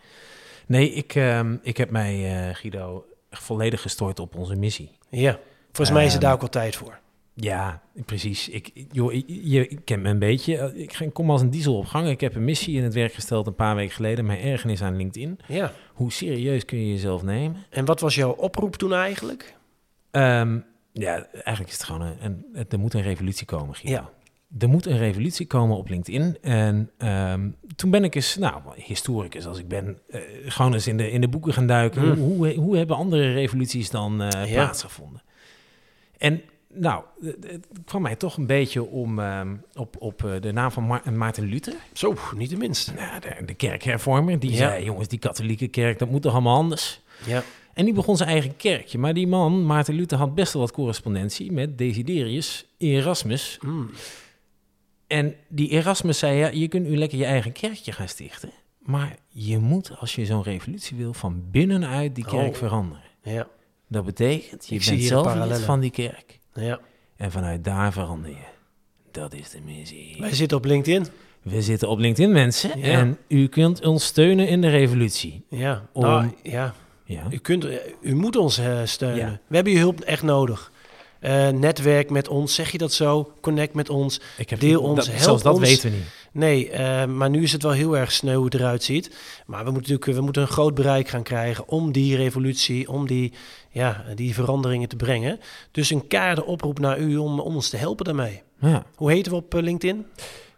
Nee, 0.67 0.93
ik, 0.93 1.15
ehm, 1.15 1.55
ik 1.61 1.77
heb 1.77 1.89
mij, 1.89 2.51
Guido, 2.53 3.05
volledig 3.31 3.81
gestort 3.81 4.19
op 4.19 4.35
onze 4.35 4.55
missie. 4.55 4.91
Ja. 5.09 5.39
Volgens 5.71 5.97
mij 5.97 6.05
is 6.05 6.13
het 6.13 6.21
Ehm, 6.21 6.23
daar 6.23 6.33
ook 6.33 6.39
wel 6.41 6.49
tijd 6.49 6.75
voor. 6.75 6.99
Ja, 7.35 7.81
precies. 8.05 8.49
Ik, 8.49 8.71
joh, 8.91 9.13
je, 9.13 9.49
je 9.49 9.79
kent 9.83 10.01
me 10.03 10.09
een 10.09 10.19
beetje. 10.19 10.73
Ik 10.75 11.09
kom 11.13 11.29
als 11.29 11.41
een 11.41 11.49
diesel 11.49 11.77
op 11.77 11.85
gang. 11.85 12.07
Ik 12.07 12.21
heb 12.21 12.35
een 12.35 12.43
missie 12.43 12.77
in 12.77 12.83
het 12.83 12.93
werk 12.93 13.13
gesteld 13.13 13.47
een 13.47 13.55
paar 13.55 13.75
weken 13.75 13.95
geleden. 13.95 14.25
Mijn 14.25 14.39
ergernis 14.39 14.81
aan 14.81 14.95
LinkedIn. 14.95 15.39
Ja. 15.47 15.71
Hoe 15.93 16.11
serieus 16.11 16.65
kun 16.65 16.77
je 16.79 16.91
jezelf 16.91 17.23
nemen? 17.23 17.57
En 17.69 17.85
wat 17.85 17.99
was 17.99 18.15
jouw 18.15 18.31
oproep 18.31 18.75
toen 18.75 18.93
eigenlijk? 18.93 19.55
Ehm, 20.11 20.59
ja, 20.91 21.27
eigenlijk 21.31 21.67
is 21.67 21.73
het 21.73 21.83
gewoon 21.83 22.01
een, 22.01 22.45
een, 22.53 22.65
er 22.69 22.79
moet 22.79 22.93
een 22.93 23.01
revolutie 23.01 23.45
komen, 23.45 23.75
Guido. 23.75 23.95
Ja. 23.95 24.09
Er 24.59 24.69
moet 24.69 24.85
een 24.85 24.97
revolutie 24.97 25.47
komen 25.47 25.77
op 25.77 25.89
LinkedIn. 25.89 26.37
En 26.41 26.91
ehm, 26.97 27.49
toen 27.75 27.91
ben 27.91 28.03
ik 28.03 28.15
eens, 28.15 28.37
nou, 28.37 28.61
historicus 28.75 29.45
als 29.45 29.57
ik 29.59 29.67
ben, 29.67 29.97
eh, 30.09 30.21
gewoon 30.45 30.73
eens 30.73 30.87
in 30.87 30.97
de, 30.97 31.11
in 31.11 31.21
de 31.21 31.27
boeken 31.27 31.53
gaan 31.53 31.67
duiken. 31.67 32.01
Hmm. 32.01 32.13
Hoe, 32.15 32.35
hoe, 32.35 32.53
hoe 32.53 32.77
hebben 32.77 32.95
andere 32.95 33.33
revoluties 33.33 33.89
dan 33.89 34.21
eh, 34.21 34.45
Ja. 34.49 34.53
plaatsgevonden? 34.53 35.21
En 36.17 36.41
nou, 36.73 37.03
het, 37.21 37.67
kwam 37.85 38.01
mij 38.01 38.15
toch 38.15 38.37
een 38.37 38.45
beetje 38.45 38.83
om 38.83 39.19
ehm, 39.19 39.55
op, 39.73 39.95
op 39.99 40.23
eh, 40.25 40.41
de 40.41 40.51
naam 40.51 40.71
van 40.71 40.83
Ma- 40.83 41.01
Maarten 41.11 41.43
Luther. 41.43 41.73
Zo, 41.93 42.15
niet 42.35 42.49
de 42.49 42.57
minste. 42.57 42.93
Nou, 42.93 43.19
de, 43.19 43.45
de 43.45 43.53
kerkhervormer. 43.53 44.39
Die 44.39 44.51
Ja. 44.51 44.57
zei, 44.57 44.83
jongens, 44.83 45.07
die 45.07 45.19
katholieke 45.19 45.67
kerk, 45.67 45.99
dat 45.99 46.09
moet 46.09 46.21
toch 46.21 46.33
allemaal 46.33 46.57
anders? 46.57 47.01
Ja. 47.25 47.43
En 47.73 47.85
die 47.85 47.93
begon 47.93 48.17
zijn 48.17 48.29
eigen 48.29 48.55
kerkje. 48.57 48.97
Maar 48.97 49.13
die 49.13 49.27
man, 49.27 49.65
Maarten 49.65 49.93
Luther, 49.93 50.17
had 50.17 50.35
best 50.35 50.53
wel 50.53 50.61
wat 50.61 50.71
correspondentie 50.71 51.51
met 51.51 51.77
Desiderius 51.77 52.65
Erasmus. 52.77 53.57
Mm. 53.61 53.89
En 55.07 55.35
die 55.47 55.69
Erasmus 55.69 56.19
zei, 56.19 56.37
ja, 56.37 56.47
je 56.47 56.67
kunt 56.67 56.87
nu 56.87 56.97
lekker 56.97 57.17
je 57.17 57.25
eigen 57.25 57.51
kerkje 57.51 57.91
gaan 57.91 58.07
stichten. 58.07 58.49
Maar 58.79 59.15
je 59.29 59.57
moet, 59.57 59.97
als 59.99 60.15
je 60.15 60.25
zo'n 60.25 60.43
revolutie 60.43 60.97
wil, 60.97 61.13
van 61.13 61.43
binnenuit 61.51 62.15
die 62.15 62.25
kerk 62.25 62.47
Oh. 62.49 62.55
veranderen. 62.55 63.03
Ja. 63.23 63.47
Dat 63.87 64.05
betekent, 64.05 64.67
je 64.67 64.75
Ik 64.75 64.85
bent 64.85 65.01
zelf 65.03 65.63
van 65.65 65.79
die 65.79 65.91
kerk. 65.91 66.39
Ja. 66.53 66.79
En 67.15 67.31
vanuit 67.31 67.63
daar 67.63 67.91
verander 67.93 68.29
je. 68.29 68.45
Dat 69.11 69.33
is 69.33 69.49
de 69.49 69.59
missie. 69.65 70.15
Wij 70.19 70.33
zitten 70.33 70.57
op 70.57 70.65
LinkedIn. 70.65 71.05
We 71.41 71.61
zitten 71.61 71.89
op 71.89 71.97
LinkedIn, 71.99 72.31
mensen. 72.31 72.79
Ja. 72.79 72.83
En 72.85 73.17
u 73.27 73.47
kunt 73.47 73.85
ons 73.85 74.05
steunen 74.05 74.47
in 74.47 74.61
de 74.61 74.69
revolutie. 74.69 75.45
Ja. 75.49 75.85
Om- 75.91 76.03
Nou, 76.03 76.31
ja. 76.43 76.73
Ja, 77.05 77.23
U, 77.31 77.37
kunt, 77.37 77.67
u 78.01 78.15
moet 78.15 78.35
ons 78.35 78.57
eh, 78.57 78.79
steunen. 78.83 79.17
Ja. 79.25 79.39
We 79.47 79.55
hebben 79.55 79.73
uw 79.73 79.79
hulp 79.79 79.99
echt 79.99 80.23
nodig. 80.23 80.71
Eh, 81.23 81.47
netwerk 81.47 82.09
met 82.09 82.27
ons, 82.27 82.53
zeg 82.55 82.71
je 82.71 82.77
dat 82.77 82.93
zo? 82.93 83.33
Connect 83.41 83.73
met 83.73 83.89
ons. 83.89 84.21
ik 84.37 84.49
heb, 84.49 84.59
deel 84.59 84.81
ons, 84.81 84.95
dat, 84.95 85.07
help 85.07 85.19
zelfs 85.19 85.43
dat 85.43 85.53
ons. 85.53 85.67
weten 85.67 85.91
we 85.91 85.95
niet. 85.95 86.05
Nee, 86.31 86.69
eh, 86.69 87.05
maar 87.05 87.29
nu 87.29 87.43
is 87.43 87.51
het 87.51 87.63
wel 87.63 87.71
heel 87.71 87.97
erg 87.97 88.11
sneu 88.11 88.35
hoe 88.35 88.45
het 88.45 88.53
eruit 88.53 88.83
ziet. 88.83 89.15
Maar 89.45 89.65
we 89.65 89.71
moeten 89.71 89.91
natuurlijk 89.91 90.17
we 90.17 90.23
moeten 90.23 90.41
een 90.41 90.47
groot 90.47 90.73
bereik 90.73 91.07
gaan 91.07 91.23
krijgen 91.23 91.67
om 91.67 91.91
die 91.91 92.15
revolutie, 92.15 92.89
om 92.89 93.07
die, 93.07 93.33
ja, 93.69 94.03
die 94.15 94.33
veranderingen 94.33 94.89
te 94.89 94.95
brengen. 94.95 95.39
Dus 95.71 95.89
een 95.89 96.07
keiharde 96.07 96.45
oproep 96.45 96.79
naar 96.79 96.99
u 96.99 97.17
om, 97.17 97.39
om 97.39 97.55
ons 97.55 97.69
te 97.69 97.77
helpen 97.77 98.05
daarmee. 98.05 98.41
Ja. 98.59 98.85
Hoe 98.95 99.11
heten 99.11 99.31
we 99.31 99.37
op 99.37 99.55
eh, 99.55 99.61
LinkedIn? 99.61 100.05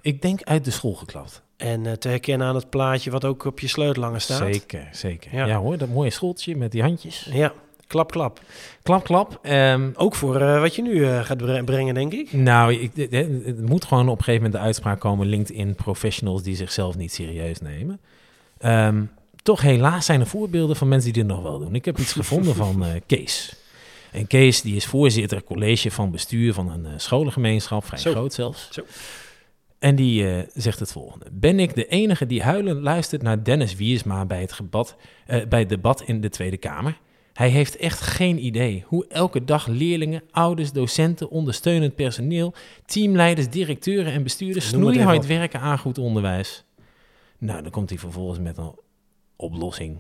Ik 0.02 0.22
denk 0.22 0.44
uit 0.44 0.66
de 0.66 0.72
school 0.72 0.94
geklapt. 0.94 1.42
En 1.58 2.00
te 2.00 2.08
herkennen 2.08 2.48
aan 2.48 2.56
het 2.56 2.70
plaatje 2.70 3.12
wat 3.12 3.26
ook 3.26 3.46
op 3.46 3.60
je 3.60 3.68
sleutelhanger 3.68 4.22
staat. 4.22 4.54
Zeker, 4.54 4.88
zeker. 4.92 5.36
Ja. 5.36 5.46
Ja. 5.46 5.58
hoor, 5.58 5.78
dat 5.78 5.90
mooie 5.90 6.10
schooltje 6.10 6.56
met 6.56 6.72
die 6.72 6.82
handjes. 6.82 7.30
Ja, 7.32 7.54
klap, 7.96 8.12
klap. 8.12 8.40
Klap, 8.84 9.04
klap. 9.04 9.40
Ehm, 9.42 9.90
Ook 9.96 10.16
voor 10.16 10.42
eh, 10.42 10.60
wat 10.60 10.76
je 10.76 10.82
nu 10.82 11.06
eh, 11.06 11.24
gaat 11.24 11.38
bre- 11.38 11.64
brengen, 11.64 11.94
denk 11.94 12.14
ik. 12.14 12.34
nou, 12.34 12.74
ik, 12.74 12.92
het- 13.12 13.62
moet 13.68 13.86
gewoon 13.86 14.10
op 14.10 14.18
een 14.18 14.24
gegeven 14.24 14.44
moment 14.44 14.62
de 14.62 14.68
uitspraak 14.68 15.00
komen... 15.00 15.28
LinkedIn 15.28 15.76
professionals 15.76 16.44
die 16.44 16.56
zichzelf 16.56 16.96
niet 16.98 17.14
serieus 17.14 17.60
nemen. 17.60 18.00
Ehm, 18.58 19.04
toch 19.44 19.62
helaas 19.62 20.06
zijn 20.06 20.20
er 20.20 20.28
voorbeelden 20.28 20.76
van 20.76 20.88
mensen 20.88 21.14
die 21.14 21.24
dit 21.24 21.32
nog 21.32 21.42
wel 21.44 21.60
doen. 21.60 21.76
Ik 21.76 21.86
heb 21.86 21.98
iets 22.00 22.14
gevonden 22.14 22.56
van 22.66 22.86
eh, 22.86 22.90
Kees. 23.06 23.56
En 24.12 24.28
Kees 24.28 24.62
die 24.62 24.76
is 24.76 24.86
voorzitter 24.86 25.44
college 25.44 25.92
van 25.92 26.12
bestuur 26.12 26.54
van 26.54 26.70
een 26.70 27.00
scholengemeenschap, 27.00 27.86
vrij 27.86 28.00
Zo. 28.00 28.12
groot 28.12 28.34
zelfs. 28.34 28.68
Zo. 28.72 28.82
En 29.80 29.96
die 29.96 30.46
zegt 30.54 30.80
het 30.80 30.92
volgende. 30.92 31.26
Ben 31.32 31.60
ik 31.60 31.76
de 31.76 31.88
enige 31.88 32.26
die 32.26 32.44
huilend 32.44 32.82
luistert 32.82 33.22
naar 33.22 33.44
Dennis 33.44 33.76
Wiersma 33.76 34.26
bij 34.26 34.42
het, 34.42 34.52
gebad, 34.54 34.96
bij 35.50 35.60
het 35.60 35.70
debat 35.70 36.02
in 36.02 36.22
de 36.22 36.30
Tweede 36.30 36.58
Kamer? 36.58 36.98
Hij 37.36 37.50
heeft 37.50 37.76
echt 37.76 38.02
geen 38.02 38.46
idee 38.46 38.84
hoe 38.88 39.06
elke 39.08 39.44
dag 39.44 39.68
leerlingen, 39.68 40.22
ouders, 40.32 40.72
docenten, 40.72 41.30
ondersteunend 41.30 41.96
personeel, 41.96 42.54
teamleiders, 42.86 43.50
directeuren 43.50 44.14
en 44.14 44.24
bestuurders 44.24 44.68
snoeihard 44.68 45.26
werken 45.26 45.60
aan 45.60 45.78
goed 45.80 45.98
onderwijs. 45.98 46.64
Nou, 47.38 47.62
dan 47.62 47.72
komt 47.72 47.90
hij 47.90 48.00
vervolgens 48.00 48.40
met 48.40 48.58
een 48.58 48.76
oplossing. 49.36 50.00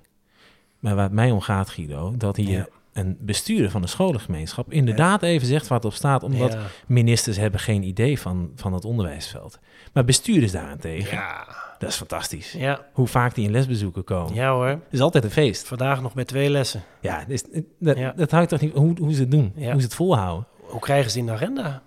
Maar 0.80 0.96
waar 0.96 1.04
het 1.04 1.14
mij 1.14 1.32
om 1.32 1.42
gaat, 1.42 1.70
Guido, 1.70 2.14
dat 2.18 2.36
hier 2.36 2.50
Ja. 2.50 2.68
een 2.94 3.18
bestuurder 3.20 3.70
van 3.72 3.82
de 3.82 3.88
scholengemeenschap 3.88 4.72
inderdaad 4.74 5.22
even 5.24 5.48
zegt 5.48 5.68
wat 5.68 5.86
op 5.86 5.94
staat, 5.94 6.24
omdat 6.24 6.54
ja. 6.54 6.62
ministers 6.88 7.38
hebben 7.38 7.60
geen 7.60 7.84
idee 7.84 8.20
van, 8.20 8.52
van 8.56 8.74
het 8.74 8.86
onderwijsveld. 8.86 9.60
Maar 9.94 10.06
bestuurders 10.06 10.52
daarentegen, 10.52 11.18
Ja. 11.18 11.64
Dat 11.80 11.90
is 11.90 11.96
fantastisch. 11.96 12.52
Ja. 12.52 12.86
Hoe 12.94 13.08
vaak 13.08 13.36
die 13.36 13.46
in 13.46 13.52
lesbezoeken 13.52 14.04
komen. 14.04 14.34
ja 14.34 14.52
hoor. 14.54 14.68
Het 14.68 14.80
is 14.90 15.00
altijd 15.00 15.24
een 15.24 15.32
feest. 15.32 15.68
Vandaag 15.68 16.02
nog 16.02 16.14
met 16.14 16.28
twee 16.28 16.50
lessen. 16.50 16.84
Ja, 17.02 17.26
dus, 17.28 17.44
dat, 17.80 17.98
Ja. 17.98 18.14
dat 18.16 18.32
houdt 18.32 18.50
toch 18.50 18.60
niet 18.62 18.74
hoe, 18.74 18.94
hoe 19.00 19.14
ze 19.14 19.20
het 19.22 19.32
doen, 19.32 19.54
Ja. 19.56 19.72
hoe 19.72 19.80
ze 19.82 19.86
het 19.86 19.96
volhouden. 19.96 20.48
Hoe 20.60 20.80
krijgen 20.80 21.12
ze 21.12 21.20
die 21.20 21.28
in 21.28 21.34
de 21.34 21.36
agenda? 21.44 21.82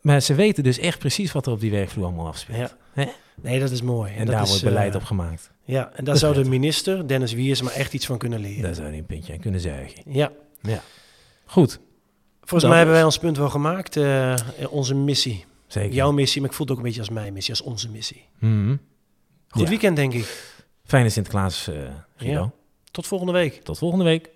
Maar 0.00 0.20
ze 0.20 0.34
weten 0.34 0.62
dus 0.64 0.78
echt 0.78 0.98
precies 0.98 1.32
wat 1.32 1.46
er 1.46 1.52
op 1.52 1.60
die 1.60 1.70
werkvloer 1.70 2.04
allemaal 2.04 2.26
afspeelt. 2.26 2.76
Ja. 2.94 3.08
Nee, 3.42 3.60
dat 3.60 3.70
is 3.70 3.82
mooi. 3.82 4.12
En, 4.12 4.24
dat 4.26 4.34
daar 4.34 4.42
is, 4.42 4.48
wordt 4.48 4.64
beleid 4.64 4.94
eh, 4.94 5.00
op 5.00 5.04
gemaakt. 5.06 5.50
Ja, 5.64 5.90
en 5.94 6.04
daar 6.04 6.16
zou 6.16 6.34
de 6.42 6.44
minister, 6.48 7.08
Dennis 7.08 7.32
Wiers, 7.32 7.62
maar 7.62 7.72
echt 7.72 7.92
iets 7.94 8.06
van 8.06 8.18
kunnen 8.18 8.40
leren. 8.40 8.62
Daar 8.62 8.74
zou 8.74 8.88
hij 8.88 8.98
een 8.98 9.06
puntje 9.06 9.32
aan 9.32 9.38
kunnen 9.38 9.60
zuigen. 9.60 10.02
Ja. 10.06 10.30
Goed, 11.44 11.80
Volgens 12.40 12.64
mij 12.70 12.76
hebben 12.78 12.94
is- 12.94 13.00
wij 13.00 13.04
ons 13.10 13.18
punt 13.18 13.36
wel 13.36 13.50
gemaakt. 13.50 13.96
eh, 13.96 14.34
onze 14.70 14.94
missie. 14.94 15.44
zeker. 15.66 15.92
Jouw 15.94 16.12
missie, 16.12 16.40
maar 16.40 16.50
ik 16.50 16.56
voel 16.56 16.66
het 16.66 16.74
ook 16.74 16.80
een 16.80 16.86
beetje 16.88 17.00
als 17.00 17.10
mijn 17.10 17.32
missie, 17.32 17.54
als 17.54 17.62
onze 17.62 17.88
missie. 17.90 18.24
Mhm. 18.38 18.76
Goed 19.50 19.62
Ja. 19.62 19.68
weekend, 19.68 19.96
denk 19.96 20.12
ik. 20.14 20.54
Fijne 20.84 21.08
Sinterklaas, 21.08 21.68
eh 21.68 21.74
Guido. 22.16 22.40
Ja. 22.40 22.50
Tot 22.90 23.06
volgende 23.06 23.32
week. 23.32 23.62
Tot 23.62 23.78
volgende 23.78 24.04
week. 24.04 24.28